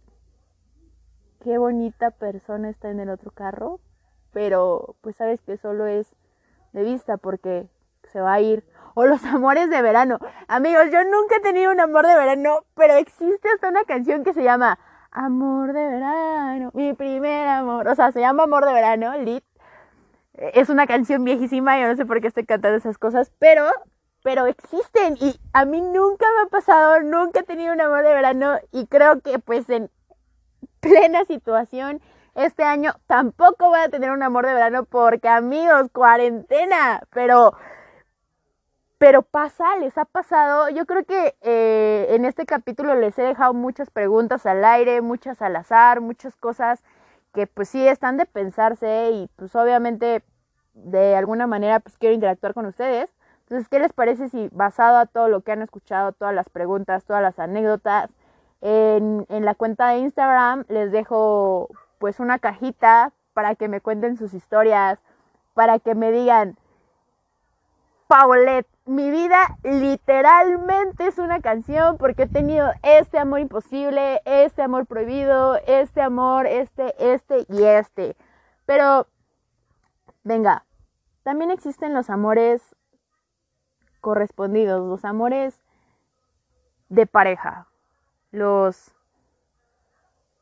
qué 1.40 1.58
bonita 1.58 2.10
persona 2.10 2.68
está 2.68 2.90
en 2.90 3.00
el 3.00 3.10
otro 3.10 3.30
carro, 3.30 3.80
pero 4.32 4.96
pues 5.00 5.16
sabes 5.16 5.40
que 5.42 5.56
solo 5.56 5.86
es 5.86 6.14
de 6.72 6.82
vista 6.82 7.16
porque 7.16 7.68
se 8.12 8.20
va 8.20 8.34
a 8.34 8.40
ir. 8.40 8.64
O 8.94 9.06
los 9.06 9.24
amores 9.24 9.70
de 9.70 9.80
verano. 9.80 10.18
Amigos, 10.48 10.84
yo 10.92 11.02
nunca 11.04 11.36
he 11.36 11.40
tenido 11.40 11.72
un 11.72 11.80
amor 11.80 12.06
de 12.06 12.14
verano, 12.14 12.64
pero 12.74 12.94
existe 12.94 13.48
hasta 13.54 13.68
una 13.68 13.84
canción 13.84 14.22
que 14.22 14.34
se 14.34 14.42
llama 14.42 14.78
Amor 15.10 15.72
de 15.72 15.86
verano, 15.86 16.70
mi 16.74 16.92
primer 16.92 17.48
amor. 17.48 17.88
O 17.88 17.94
sea, 17.94 18.12
se 18.12 18.20
llama 18.20 18.44
Amor 18.44 18.66
de 18.66 18.72
verano, 18.72 19.16
Lit. 19.18 19.44
Es 20.34 20.68
una 20.68 20.86
canción 20.86 21.24
viejísima, 21.24 21.78
yo 21.78 21.88
no 21.88 21.96
sé 21.96 22.06
por 22.06 22.20
qué 22.20 22.26
estoy 22.26 22.44
cantando 22.44 22.76
esas 22.76 22.98
cosas, 22.98 23.30
pero 23.38 23.64
pero 24.22 24.46
existen 24.46 25.16
y 25.20 25.40
a 25.52 25.64
mí 25.64 25.80
nunca 25.80 26.26
me 26.36 26.42
ha 26.46 26.50
pasado, 26.50 27.00
nunca 27.00 27.40
he 27.40 27.44
tenido 27.44 27.72
un 27.72 27.80
amor 27.80 28.04
de 28.04 28.14
verano 28.14 28.58
y 28.72 28.86
creo 28.86 29.20
que 29.20 29.38
pues 29.38 29.68
en 29.70 29.90
plena 30.80 31.24
situación 31.24 32.00
Este 32.34 32.64
año 32.64 32.94
tampoco 33.06 33.68
voy 33.70 33.80
a 33.80 33.88
tener 33.90 34.10
un 34.12 34.22
amor 34.22 34.46
de 34.46 34.54
verano 34.54 34.84
porque 34.84 35.28
amigos, 35.28 35.88
cuarentena, 35.92 37.02
pero 37.10 37.54
pero 38.98 39.22
pasa, 39.22 39.76
les 39.78 39.98
ha 39.98 40.04
pasado. 40.04 40.68
Yo 40.70 40.86
creo 40.86 41.04
que 41.04 41.36
eh, 41.40 42.06
en 42.10 42.24
este 42.24 42.46
capítulo 42.46 42.94
les 42.94 43.18
he 43.18 43.22
dejado 43.22 43.52
muchas 43.54 43.90
preguntas 43.90 44.46
al 44.46 44.64
aire, 44.64 45.00
muchas 45.00 45.42
al 45.42 45.56
azar, 45.56 46.00
muchas 46.00 46.36
cosas 46.36 46.82
que 47.34 47.46
pues 47.46 47.68
sí 47.68 47.86
están 47.86 48.16
de 48.16 48.26
pensarse 48.26 49.10
y 49.12 49.28
pues 49.36 49.56
obviamente 49.56 50.22
de 50.74 51.16
alguna 51.16 51.46
manera 51.46 51.80
pues 51.80 51.98
quiero 51.98 52.14
interactuar 52.14 52.54
con 52.54 52.66
ustedes. 52.66 53.10
Entonces, 53.52 53.68
¿qué 53.68 53.80
les 53.80 53.92
parece 53.92 54.30
si 54.30 54.48
basado 54.50 54.96
a 54.96 55.04
todo 55.04 55.28
lo 55.28 55.42
que 55.42 55.52
han 55.52 55.60
escuchado, 55.60 56.12
todas 56.12 56.34
las 56.34 56.48
preguntas, 56.48 57.04
todas 57.04 57.20
las 57.20 57.38
anécdotas, 57.38 58.08
en, 58.62 59.26
la 59.28 59.54
cuenta 59.54 59.88
de 59.88 59.98
Instagram 59.98 60.64
les 60.68 60.90
dejo 60.90 61.68
pues 61.98 62.18
una 62.18 62.38
cajita 62.38 63.12
para 63.34 63.54
que 63.54 63.68
me 63.68 63.82
cuenten 63.82 64.16
sus 64.16 64.32
historias, 64.32 64.98
para 65.52 65.78
que 65.80 65.94
me 65.94 66.10
digan, 66.12 66.56
Paulette, 68.06 68.66
mi 68.86 69.10
vida 69.10 69.58
literalmente 69.62 71.08
es 71.08 71.18
una 71.18 71.42
canción 71.42 71.98
porque 71.98 72.22
he 72.22 72.28
tenido 72.28 72.72
este 72.82 73.18
amor 73.18 73.40
imposible, 73.40 74.22
este 74.24 74.62
amor 74.62 74.86
prohibido, 74.86 75.56
este 75.66 76.00
amor, 76.00 76.46
este, 76.46 76.94
este 76.98 77.44
y 77.50 77.64
este. 77.64 78.16
Pero, 78.64 79.08
venga, 80.24 80.64
también 81.22 81.50
existen 81.50 81.92
los 81.92 82.08
amores 82.08 82.74
correspondidos, 84.02 84.86
los 84.86 85.06
amores 85.06 85.58
de 86.90 87.06
pareja, 87.06 87.68
los 88.32 88.92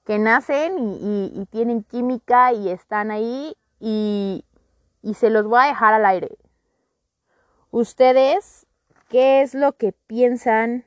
que 0.05 0.18
nacen 0.18 0.75
y, 0.79 1.46
tienen 1.51 1.85
química 1.85 2.53
y 2.53 2.70
están 2.70 3.12
ahí 3.12 3.57
y, 3.79 4.44
y 5.03 5.14
se 5.14 5.31
los 5.31 5.46
voy 5.46 5.61
a 5.61 5.68
dejar 5.68 5.94
al 5.94 6.07
aire. 6.07 6.37
¿Ustedes 7.70 8.66
qué 9.09 9.42
es 9.42 9.55
lo 9.55 9.73
que 9.75 9.92
piensan 9.92 10.85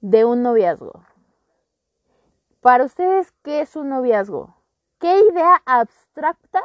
de 0.00 0.24
un 0.24 0.42
noviazgo? 0.42 1.04
Para 2.60 2.84
ustedes, 2.84 3.30
¿qué 3.42 3.60
es 3.60 3.76
un 3.76 3.90
noviazgo? 3.90 4.56
¿Qué 4.98 5.20
idea 5.30 5.62
abstracta 5.66 6.62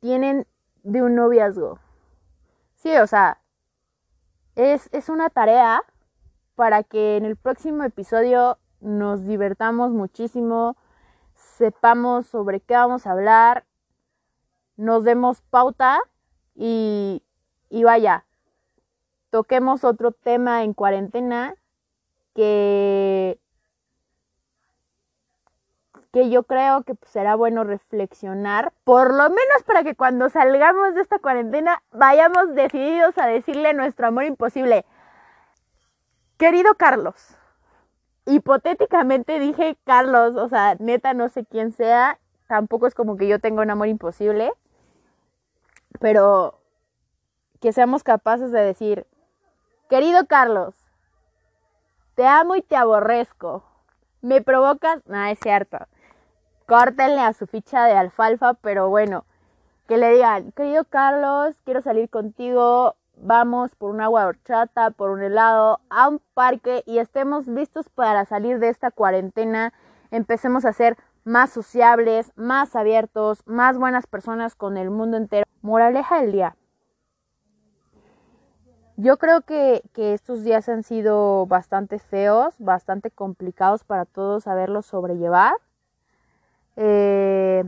tienen 0.00 0.46
de 0.84 1.02
un 1.02 1.16
noviazgo? 1.16 1.80
Sí, 2.82 2.96
o 2.96 3.06
sea, 3.06 3.40
es, 4.56 4.88
es 4.92 5.08
una 5.08 5.30
tarea 5.30 5.84
para 6.56 6.82
que 6.82 7.16
en 7.16 7.24
el 7.24 7.36
próximo 7.36 7.84
episodio 7.84 8.58
nos 8.80 9.24
divertamos 9.24 9.92
muchísimo, 9.92 10.76
sepamos 11.34 12.26
sobre 12.26 12.58
qué 12.60 12.74
vamos 12.74 13.06
a 13.06 13.12
hablar, 13.12 13.66
nos 14.76 15.04
demos 15.04 15.42
pauta 15.42 16.00
y 16.56 17.22
y 17.70 17.84
vaya, 17.84 18.26
toquemos 19.30 19.84
otro 19.84 20.10
tema 20.10 20.64
en 20.64 20.74
cuarentena 20.74 21.54
que, 22.34 23.38
que 26.12 26.28
yo 26.28 26.42
creo 26.42 26.82
que 26.82 26.94
pues, 26.94 27.10
será 27.10 27.34
bueno 27.34 27.64
reflexionar, 27.64 28.72
por 28.84 29.14
lo 29.14 29.24
menos 29.30 29.62
para 29.66 29.82
que 29.82 29.94
cuando 29.94 30.28
salgamos 30.28 30.94
de 30.94 31.00
esta 31.00 31.18
cuarentena 31.18 31.82
vayamos 31.90 32.54
decididos 32.54 33.16
a 33.18 33.26
decirle 33.26 33.72
nuestro 33.72 34.06
amor 34.06 34.24
imposible. 34.24 34.84
Querido 36.36 36.74
Carlos, 36.74 37.36
hipotéticamente 38.26 39.38
dije 39.38 39.78
Carlos, 39.84 40.36
o 40.36 40.48
sea, 40.48 40.76
neta 40.78 41.14
no 41.14 41.28
sé 41.30 41.46
quién 41.46 41.72
sea, 41.72 42.18
tampoco 42.46 42.86
es 42.86 42.94
como 42.94 43.16
que 43.16 43.26
yo 43.26 43.38
tenga 43.40 43.62
un 43.62 43.70
amor 43.70 43.88
imposible, 43.88 44.52
pero 45.98 46.58
que 47.60 47.72
seamos 47.72 48.02
capaces 48.02 48.52
de 48.52 48.60
decir, 48.60 49.06
querido 49.88 50.26
Carlos, 50.26 50.74
te 52.16 52.26
amo 52.26 52.56
y 52.56 52.62
te 52.62 52.76
aborrezco. 52.76 53.64
Me 54.20 54.42
provocas, 54.42 55.00
no 55.06 55.24
es 55.24 55.38
cierto. 55.40 55.78
Córtenle 56.72 57.20
a 57.20 57.34
su 57.34 57.46
ficha 57.46 57.84
de 57.84 57.92
alfalfa, 57.92 58.54
pero 58.54 58.88
bueno, 58.88 59.26
que 59.86 59.98
le 59.98 60.10
digan, 60.14 60.52
querido 60.52 60.84
Carlos, 60.84 61.54
quiero 61.66 61.82
salir 61.82 62.08
contigo, 62.08 62.96
vamos 63.18 63.74
por 63.74 63.90
un 63.90 64.00
agua 64.00 64.24
horchata, 64.24 64.90
por 64.90 65.10
un 65.10 65.22
helado, 65.22 65.80
a 65.90 66.08
un 66.08 66.22
parque 66.32 66.82
y 66.86 66.96
estemos 66.96 67.46
listos 67.46 67.90
para 67.90 68.24
salir 68.24 68.58
de 68.58 68.70
esta 68.70 68.90
cuarentena. 68.90 69.74
Empecemos 70.10 70.64
a 70.64 70.72
ser 70.72 70.96
más 71.24 71.50
sociables, 71.50 72.32
más 72.36 72.74
abiertos, 72.74 73.42
más 73.44 73.76
buenas 73.76 74.06
personas 74.06 74.54
con 74.54 74.78
el 74.78 74.88
mundo 74.88 75.18
entero. 75.18 75.44
Moraleja 75.60 76.22
del 76.22 76.32
día. 76.32 76.56
Yo 78.96 79.18
creo 79.18 79.42
que, 79.42 79.82
estos 79.94 80.42
días 80.42 80.70
han 80.70 80.84
sido 80.84 81.44
bastante 81.44 81.98
feos, 81.98 82.54
bastante 82.58 83.10
complicados 83.10 83.84
para 83.84 84.06
todos 84.06 84.44
saberlos 84.44 84.86
sobrellevar. 84.86 85.52
Eh, 86.76 87.64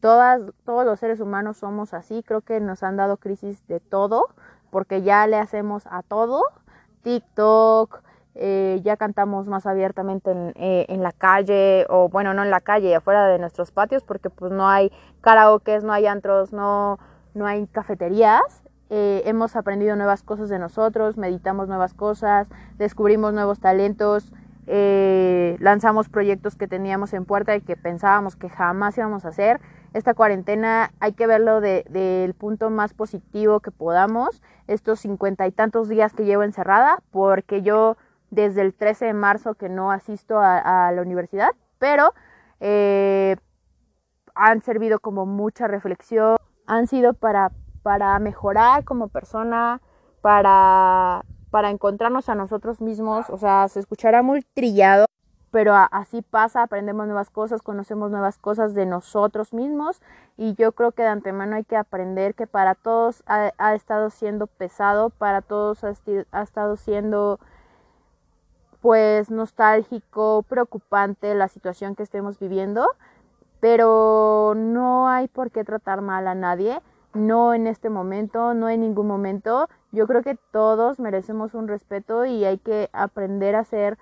todos 0.00 0.84
los 0.84 1.00
seres 1.00 1.20
humanos 1.20 1.56
somos 1.56 1.94
así, 1.94 2.22
creo 2.22 2.42
que 2.42 2.60
nos 2.60 2.82
han 2.82 2.96
dado 2.96 3.16
crisis 3.16 3.66
de 3.68 3.80
todo, 3.80 4.28
porque 4.70 5.02
ya 5.02 5.26
le 5.26 5.38
hacemos 5.38 5.86
a 5.86 6.02
todo, 6.02 6.42
TikTok, 7.02 8.02
eh, 8.34 8.80
ya 8.82 8.96
cantamos 8.96 9.48
más 9.48 9.64
abiertamente 9.64 10.32
en, 10.32 10.52
eh, 10.56 10.86
en, 10.88 11.02
la 11.02 11.12
calle, 11.12 11.86
o 11.88 12.08
bueno, 12.08 12.34
no 12.34 12.42
en 12.42 12.50
la 12.50 12.60
calle, 12.60 12.94
afuera 12.94 13.26
de 13.28 13.38
nuestros 13.38 13.70
patios, 13.70 14.02
porque 14.02 14.28
pues 14.28 14.52
no 14.52 14.68
hay 14.68 14.92
karaokes, 15.20 15.84
no 15.84 15.92
hay 15.92 16.06
antros, 16.06 16.52
no, 16.52 16.98
no 17.32 17.46
hay 17.46 17.66
cafeterías. 17.68 18.62
Eh, 18.90 19.22
hemos 19.24 19.56
aprendido 19.56 19.96
nuevas 19.96 20.22
cosas 20.22 20.48
de 20.48 20.58
nosotros, 20.58 21.16
meditamos 21.16 21.68
nuevas 21.68 21.94
cosas, 21.94 22.48
descubrimos 22.76 23.32
nuevos 23.32 23.60
talentos, 23.60 24.32
eh, 24.66 25.56
lanzamos 25.60 26.08
proyectos 26.08 26.56
que 26.56 26.68
teníamos 26.68 27.12
en 27.12 27.24
puerta 27.24 27.54
y 27.56 27.60
que 27.60 27.76
pensábamos 27.76 28.36
que 28.36 28.48
jamás 28.48 28.96
íbamos 28.98 29.24
a 29.24 29.28
hacer. 29.28 29.60
Esta 29.92 30.14
cuarentena 30.14 30.90
hay 31.00 31.12
que 31.12 31.26
verlo 31.26 31.60
del 31.60 32.34
punto 32.34 32.70
más 32.70 32.94
positivo 32.94 33.60
que 33.60 33.70
podamos, 33.70 34.42
estos 34.66 35.00
cincuenta 35.00 35.46
y 35.46 35.52
tantos 35.52 35.88
días 35.88 36.12
que 36.12 36.24
llevo 36.24 36.42
encerrada, 36.42 36.98
porque 37.10 37.62
yo 37.62 37.96
desde 38.30 38.62
el 38.62 38.74
13 38.74 39.06
de 39.06 39.14
marzo 39.14 39.54
que 39.54 39.68
no 39.68 39.92
asisto 39.92 40.40
a, 40.40 40.90
la 40.92 41.02
universidad, 41.02 41.50
pero 41.78 42.12
eh, 42.58 43.36
han 44.34 44.62
servido 44.62 44.98
como 44.98 45.26
mucha 45.26 45.68
reflexión, 45.68 46.36
han 46.66 46.88
sido 46.88 47.14
para 47.14 47.52
para 47.84 48.18
mejorar 48.18 48.82
como 48.84 49.08
persona, 49.08 49.82
para, 50.22 51.22
para 51.54 51.70
encontrarnos 51.70 52.28
a 52.28 52.34
nosotros 52.34 52.80
mismos. 52.80 53.30
O 53.30 53.38
sea, 53.38 53.68
se 53.68 53.78
escuchará 53.78 54.24
muy 54.24 54.42
trillado, 54.54 55.06
pero 55.52 55.72
así 55.72 56.20
pasa, 56.20 56.64
aprendemos 56.64 57.06
nuevas 57.06 57.30
cosas, 57.30 57.62
conocemos 57.62 58.10
nuevas 58.10 58.38
cosas 58.38 58.74
de 58.74 58.86
nosotros 58.86 59.54
mismos 59.54 60.02
y 60.36 60.54
yo 60.54 60.72
creo 60.72 60.90
que 60.90 61.02
de 61.02 61.10
antemano 61.10 61.54
hay 61.54 61.62
que 61.62 61.76
aprender 61.76 62.34
que 62.34 62.48
para 62.48 62.74
todos 62.74 63.22
ha, 63.26 63.72
estado 63.72 64.10
siendo 64.10 64.48
pesado, 64.48 65.10
para 65.10 65.42
todos 65.42 65.84
ha, 65.84 65.92
ha 66.32 66.42
estado 66.42 66.74
siendo 66.74 67.38
pues 68.80 69.30
nostálgico, 69.30 70.44
preocupante 70.48 71.36
la 71.36 71.46
situación 71.46 71.94
que 71.94 72.02
estemos 72.02 72.40
viviendo, 72.40 72.84
pero 73.60 74.54
no 74.56 75.08
hay 75.08 75.28
por 75.28 75.52
qué 75.52 75.62
tratar 75.62 76.00
mal 76.00 76.26
a 76.26 76.34
nadie 76.34 76.80
no 77.14 77.54
en 77.54 77.66
este 77.66 77.88
momento, 77.88 78.54
no 78.54 78.68
en 78.68 78.80
ningún 78.80 79.06
momento. 79.06 79.68
Yo 79.94 80.08
creo 80.08 80.22
que 80.22 80.36
todos 80.50 80.98
merecemos 80.98 81.54
un 81.54 81.68
respeto 81.68 82.24
y 82.24 82.44
hay 82.44 82.58
que 82.58 82.90
aprender 82.92 83.54
a 83.54 83.62
ser 83.62 83.96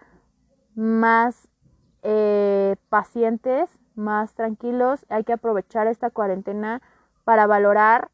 más 0.75 1.49
eh, 2.03 2.77
pacientes, 2.89 3.69
más 3.95 4.35
tranquilos. 4.35 5.05
Hay 5.11 5.25
que 5.25 5.35
aprovechar 5.35 5.89
esta 5.89 6.09
cuarentena 6.09 6.81
para 7.25 7.47
valorar 7.47 8.11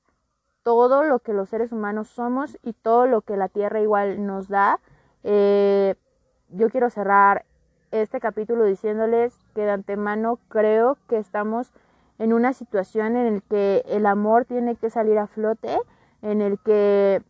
todo 0.64 1.05
lo 1.05 1.21
que 1.21 1.33
los 1.33 1.51
seres 1.51 1.71
humanos 1.71 2.09
somos 2.09 2.59
y 2.64 2.73
todo 2.73 3.07
lo 3.07 3.21
que 3.21 3.37
la 3.37 3.49
tierra 3.49 3.81
igual 3.81 4.27
nos 4.27 4.49
da. 4.49 4.81
Eh, 5.23 5.95
yo 6.49 6.71
quiero 6.71 6.91
cerrar 6.91 7.45
este 7.93 8.19
capítulo 8.19 8.64
diciéndoles 8.64 9.38
que 9.55 9.62
de 9.62 9.71
antemano 9.71 10.41
creo 10.49 10.99
que 11.09 11.19
estamos 11.19 11.71
en 12.19 12.33
una 12.33 12.55
situación 12.55 13.17
en 13.17 13.35
el 13.35 13.43
que 13.45 13.85
el 13.87 14.05
amor 14.05 14.47
tiene 14.47 14.75
que 14.75 14.91
salir 14.91 15.17
a 15.17 15.29
flote, 15.29 15.79
en 16.23 16.43
el 16.43 16.59
que, 16.59 17.23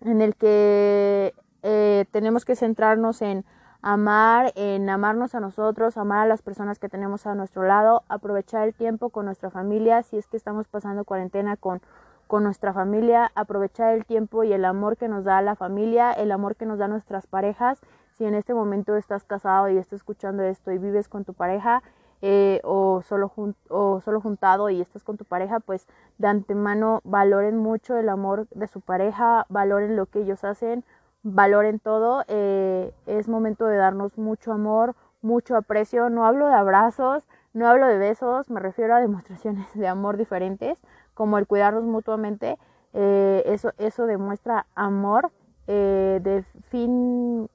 en 0.00 0.20
el 0.20 0.34
que 0.36 1.34
eh, 1.62 2.04
tenemos 2.10 2.44
que 2.44 2.56
centrarnos 2.56 3.22
en 3.22 3.44
amar, 3.82 4.52
en 4.56 4.88
amarnos 4.90 5.34
a 5.34 5.40
nosotros, 5.40 5.96
amar 5.96 6.20
a 6.20 6.26
las 6.26 6.42
personas 6.42 6.78
que 6.78 6.88
tenemos 6.88 7.26
a 7.26 7.34
nuestro 7.34 7.62
lado, 7.62 8.02
aprovechar 8.08 8.66
el 8.66 8.74
tiempo 8.74 9.10
con 9.10 9.26
nuestra 9.26 9.50
familia, 9.50 10.02
si 10.02 10.16
es 10.16 10.26
que 10.26 10.36
estamos 10.36 10.68
pasando 10.68 11.04
cuarentena 11.04 11.56
con, 11.56 11.80
con 12.26 12.44
nuestra 12.44 12.72
familia, 12.72 13.30
aprovechar 13.34 13.94
el 13.94 14.04
tiempo 14.04 14.44
y 14.44 14.52
el 14.52 14.64
amor 14.64 14.96
que 14.96 15.08
nos 15.08 15.24
da 15.24 15.40
la 15.42 15.54
familia, 15.54 16.12
el 16.12 16.32
amor 16.32 16.56
que 16.56 16.66
nos 16.66 16.78
da 16.78 16.88
nuestras 16.88 17.26
parejas, 17.26 17.80
si 18.12 18.24
en 18.24 18.34
este 18.34 18.52
momento 18.52 18.96
estás 18.96 19.24
casado 19.24 19.68
y 19.68 19.78
estás 19.78 19.98
escuchando 19.98 20.42
esto 20.42 20.72
y 20.72 20.78
vives 20.78 21.08
con 21.08 21.24
tu 21.24 21.34
pareja 21.34 21.82
eh, 22.20 22.60
o, 22.64 23.00
solo 23.02 23.32
o 23.68 24.00
solo 24.00 24.20
juntado 24.20 24.70
y 24.70 24.80
estás 24.80 25.04
con 25.04 25.16
tu 25.16 25.24
pareja, 25.24 25.60
pues 25.60 25.86
de 26.18 26.26
antemano 26.28 27.00
valoren 27.04 27.56
mucho 27.56 27.96
el 27.96 28.08
amor 28.08 28.48
de 28.50 28.66
su 28.66 28.80
pareja, 28.80 29.46
valoren 29.48 29.96
lo 29.96 30.06
que 30.06 30.20
ellos 30.20 30.42
hacen, 30.44 30.84
valoren 31.22 31.78
todo. 31.78 32.24
Eh, 32.28 32.92
es 33.06 33.28
momento 33.28 33.66
de 33.66 33.76
darnos 33.76 34.18
mucho 34.18 34.52
amor, 34.52 34.94
mucho 35.22 35.56
aprecio. 35.56 36.10
No 36.10 36.24
hablo 36.26 36.48
de 36.48 36.54
abrazos, 36.54 37.24
no 37.54 37.68
hablo 37.68 37.86
de 37.86 37.98
besos, 37.98 38.50
me 38.50 38.60
refiero 38.60 38.94
a 38.94 39.00
demostraciones 39.00 39.66
de 39.74 39.86
amor 39.86 40.16
diferentes, 40.16 40.78
como 41.14 41.38
el 41.38 41.46
cuidarnos 41.46 41.84
mutuamente. 41.84 42.58
Eh, 42.94 43.42
eso, 43.46 43.72
eso 43.78 44.06
demuestra 44.06 44.66
amor. 44.74 45.30
de 45.66 46.44
fin 46.70 47.48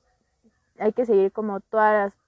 hay 0.80 0.94
que 0.94 1.06
seguir 1.06 1.32
como 1.32 1.60
todas 1.60 1.94
las 1.94 2.23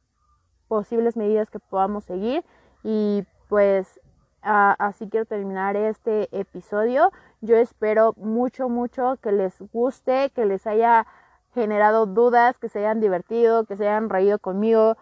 posibles 0.68 1.18
medidas 1.18 1.50
que 1.50 1.60
podamos 1.60 2.06
seguir 2.06 2.44
y 2.84 3.24
pues 3.50 4.00
así 4.42 5.10
quiero 5.10 5.26
terminar 5.26 5.76
este 5.76 6.30
episodio. 6.38 7.12
Yo 7.42 7.56
espero 7.56 8.14
mucho, 8.18 8.70
mucho 8.70 9.18
que 9.22 9.32
les 9.32 9.60
guste, 9.74 10.30
que 10.32 10.46
les 10.46 10.68
haya 10.68 11.08
generado 11.54 12.06
dudas, 12.06 12.60
que 12.60 12.70
se 12.70 12.80
hayan 12.80 13.00
divertido, 13.00 13.66
que 13.66 13.76
se 13.76 13.88
hayan 13.88 14.10
reído 14.10 14.38
conmigo. 14.40 14.98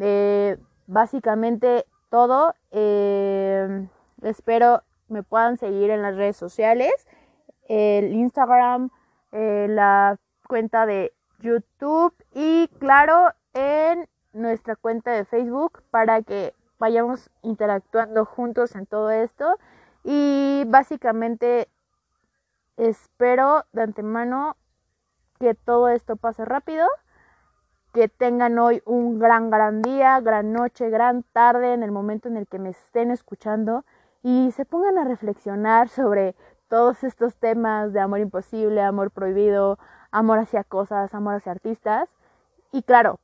Eh, 0.00 0.58
básicamente 0.86 1.86
todo. 2.10 2.54
Eh, 2.72 3.86
espero 4.22 4.82
me 5.08 5.22
puedan 5.22 5.56
seguir 5.56 5.90
en 5.90 6.02
las 6.02 6.16
redes 6.16 6.36
sociales, 6.36 6.92
el 7.68 8.14
Instagram, 8.14 8.90
eh, 9.32 9.66
la 9.68 10.18
cuenta 10.48 10.86
de 10.86 11.12
YouTube 11.40 12.14
y 12.32 12.68
claro 12.78 13.32
en 13.54 14.08
nuestra 14.32 14.76
cuenta 14.76 15.10
de 15.12 15.24
Facebook 15.24 15.82
para 15.90 16.22
que 16.22 16.54
vayamos 16.78 17.30
interactuando 17.42 18.24
juntos 18.24 18.74
en 18.74 18.86
todo 18.86 19.10
esto 19.10 19.58
y 20.04 20.64
básicamente 20.66 21.68
espero 22.76 23.64
de 23.72 23.82
antemano 23.82 24.56
que 25.38 25.54
todo 25.54 25.88
esto 25.88 26.16
pase 26.16 26.44
rápido, 26.44 26.86
que 27.92 28.08
tengan 28.08 28.58
hoy 28.58 28.82
un 28.84 29.18
gran, 29.18 29.50
gran 29.50 29.82
día, 29.82 30.20
gran 30.20 30.52
noche, 30.52 30.90
gran 30.90 31.22
tarde 31.22 31.74
en 31.74 31.82
el 31.82 31.90
momento 31.90 32.28
en 32.28 32.36
el 32.36 32.46
que 32.46 32.58
me 32.58 32.70
estén 32.70 33.10
escuchando 33.10 33.84
y 34.22 34.52
se 34.52 34.64
pongan 34.64 34.98
a 34.98 35.04
reflexionar 35.04 35.88
sobre 35.88 36.34
todos 36.68 37.02
estos 37.04 37.36
temas 37.36 37.92
de 37.92 38.00
amor 38.00 38.20
imposible, 38.20 38.80
amor 38.80 39.10
prohibido, 39.10 39.78
amor 40.10 40.38
hacia 40.38 40.62
cosas, 40.62 41.14
amor 41.14 41.34
hacia 41.34 41.52
artistas. 41.52 42.08
Y 42.70 42.82
claro, 42.82 43.18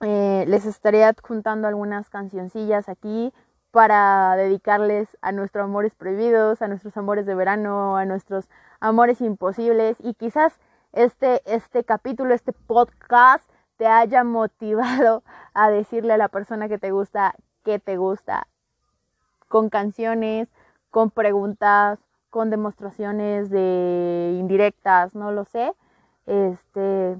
eh, 0.00 0.44
les 0.46 0.66
estaré 0.66 1.04
adjuntando 1.04 1.68
algunas 1.68 2.10
cancioncillas 2.10 2.88
aquí 2.88 3.32
para 3.70 4.36
dedicarles 4.36 5.16
a 5.20 5.32
nuestros 5.32 5.64
amores 5.64 5.94
prohibidos, 5.94 6.62
a 6.62 6.68
nuestros 6.68 6.96
amores 6.96 7.26
de 7.26 7.34
verano, 7.34 7.96
a 7.96 8.04
nuestros 8.04 8.48
amores 8.80 9.20
imposibles. 9.20 9.96
Y 10.00 10.14
quizás 10.14 10.58
este, 10.92 11.42
este 11.44 11.84
capítulo, 11.84 12.34
este 12.34 12.52
podcast 12.52 13.48
te 13.76 13.86
haya 13.86 14.24
motivado 14.24 15.22
a 15.54 15.70
decirle 15.70 16.14
a 16.14 16.18
la 16.18 16.28
persona 16.28 16.68
que 16.68 16.78
te 16.78 16.90
gusta 16.90 17.34
que 17.66 17.78
te 17.80 17.96
gusta. 17.96 18.46
Con 19.48 19.68
canciones, 19.68 20.48
con 20.90 21.10
preguntas, 21.10 21.98
con 22.30 22.48
demostraciones 22.48 23.50
de 23.50 24.36
indirectas, 24.38 25.14
no 25.14 25.32
lo 25.32 25.44
sé. 25.44 25.72
Este, 26.26 27.16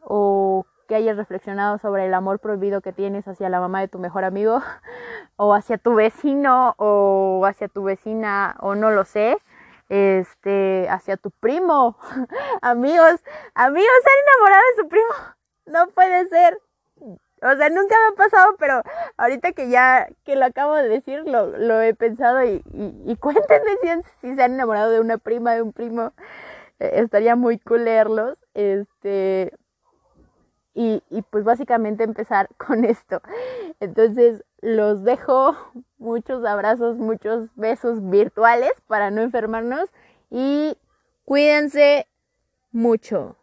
o 0.00 0.64
que 0.92 0.96
hayas 0.96 1.16
reflexionado 1.16 1.78
sobre 1.78 2.04
el 2.04 2.12
amor 2.12 2.38
prohibido 2.38 2.82
que 2.82 2.92
tienes 2.92 3.26
hacia 3.26 3.48
la 3.48 3.60
mamá 3.60 3.80
de 3.80 3.88
tu 3.88 3.98
mejor 3.98 4.24
amigo, 4.24 4.60
o 5.36 5.54
hacia 5.54 5.78
tu 5.78 5.94
vecino, 5.94 6.74
o 6.76 7.46
hacia 7.46 7.68
tu 7.68 7.82
vecina, 7.82 8.56
o 8.60 8.74
no 8.74 8.90
lo 8.90 9.06
sé, 9.06 9.38
este, 9.88 10.86
hacia 10.90 11.16
tu 11.16 11.30
primo. 11.30 11.96
amigos, 12.60 13.24
amigos, 13.54 13.90
¿se 14.02 14.10
han 14.10 14.18
enamorado 14.28 14.62
de 14.68 14.82
su 14.82 14.88
primo? 14.90 15.14
No 15.64 15.88
puede 15.94 16.28
ser. 16.28 16.60
O 17.00 17.56
sea, 17.56 17.70
nunca 17.70 17.96
me 17.96 18.12
ha 18.12 18.28
pasado, 18.28 18.54
pero 18.58 18.82
ahorita 19.16 19.52
que 19.52 19.70
ya 19.70 20.08
que 20.24 20.36
lo 20.36 20.44
acabo 20.44 20.74
de 20.74 20.90
decir, 20.90 21.22
lo, 21.24 21.80
he 21.80 21.94
pensado 21.94 22.44
y, 22.44 22.62
y, 23.06 23.16
cuéntenme 23.20 23.70
si, 23.80 23.88
si 24.20 24.34
se 24.34 24.42
han 24.42 24.52
enamorado 24.52 24.90
de 24.90 25.00
una 25.00 25.16
prima, 25.16 25.54
de 25.54 25.62
un 25.62 25.72
primo. 25.72 26.12
Eh, 26.80 27.00
estaría 27.00 27.34
muy 27.34 27.58
cool 27.60 27.86
leerlos. 27.86 28.44
Este, 28.52 29.54
y, 30.74 31.02
pues 31.30 31.44
básicamente 31.44 32.04
empezar 32.04 32.48
con 32.56 32.84
esto. 32.84 33.20
Entonces 33.80 34.44
los 34.60 35.04
dejo 35.04 35.56
muchos 35.98 36.44
abrazos, 36.44 36.96
muchos 36.96 37.54
besos 37.56 38.08
virtuales 38.08 38.72
para 38.86 39.10
no 39.10 39.20
enfermarnos 39.22 39.90
y 40.30 40.76
cuídense 41.24 42.06
mucho. 42.70 43.36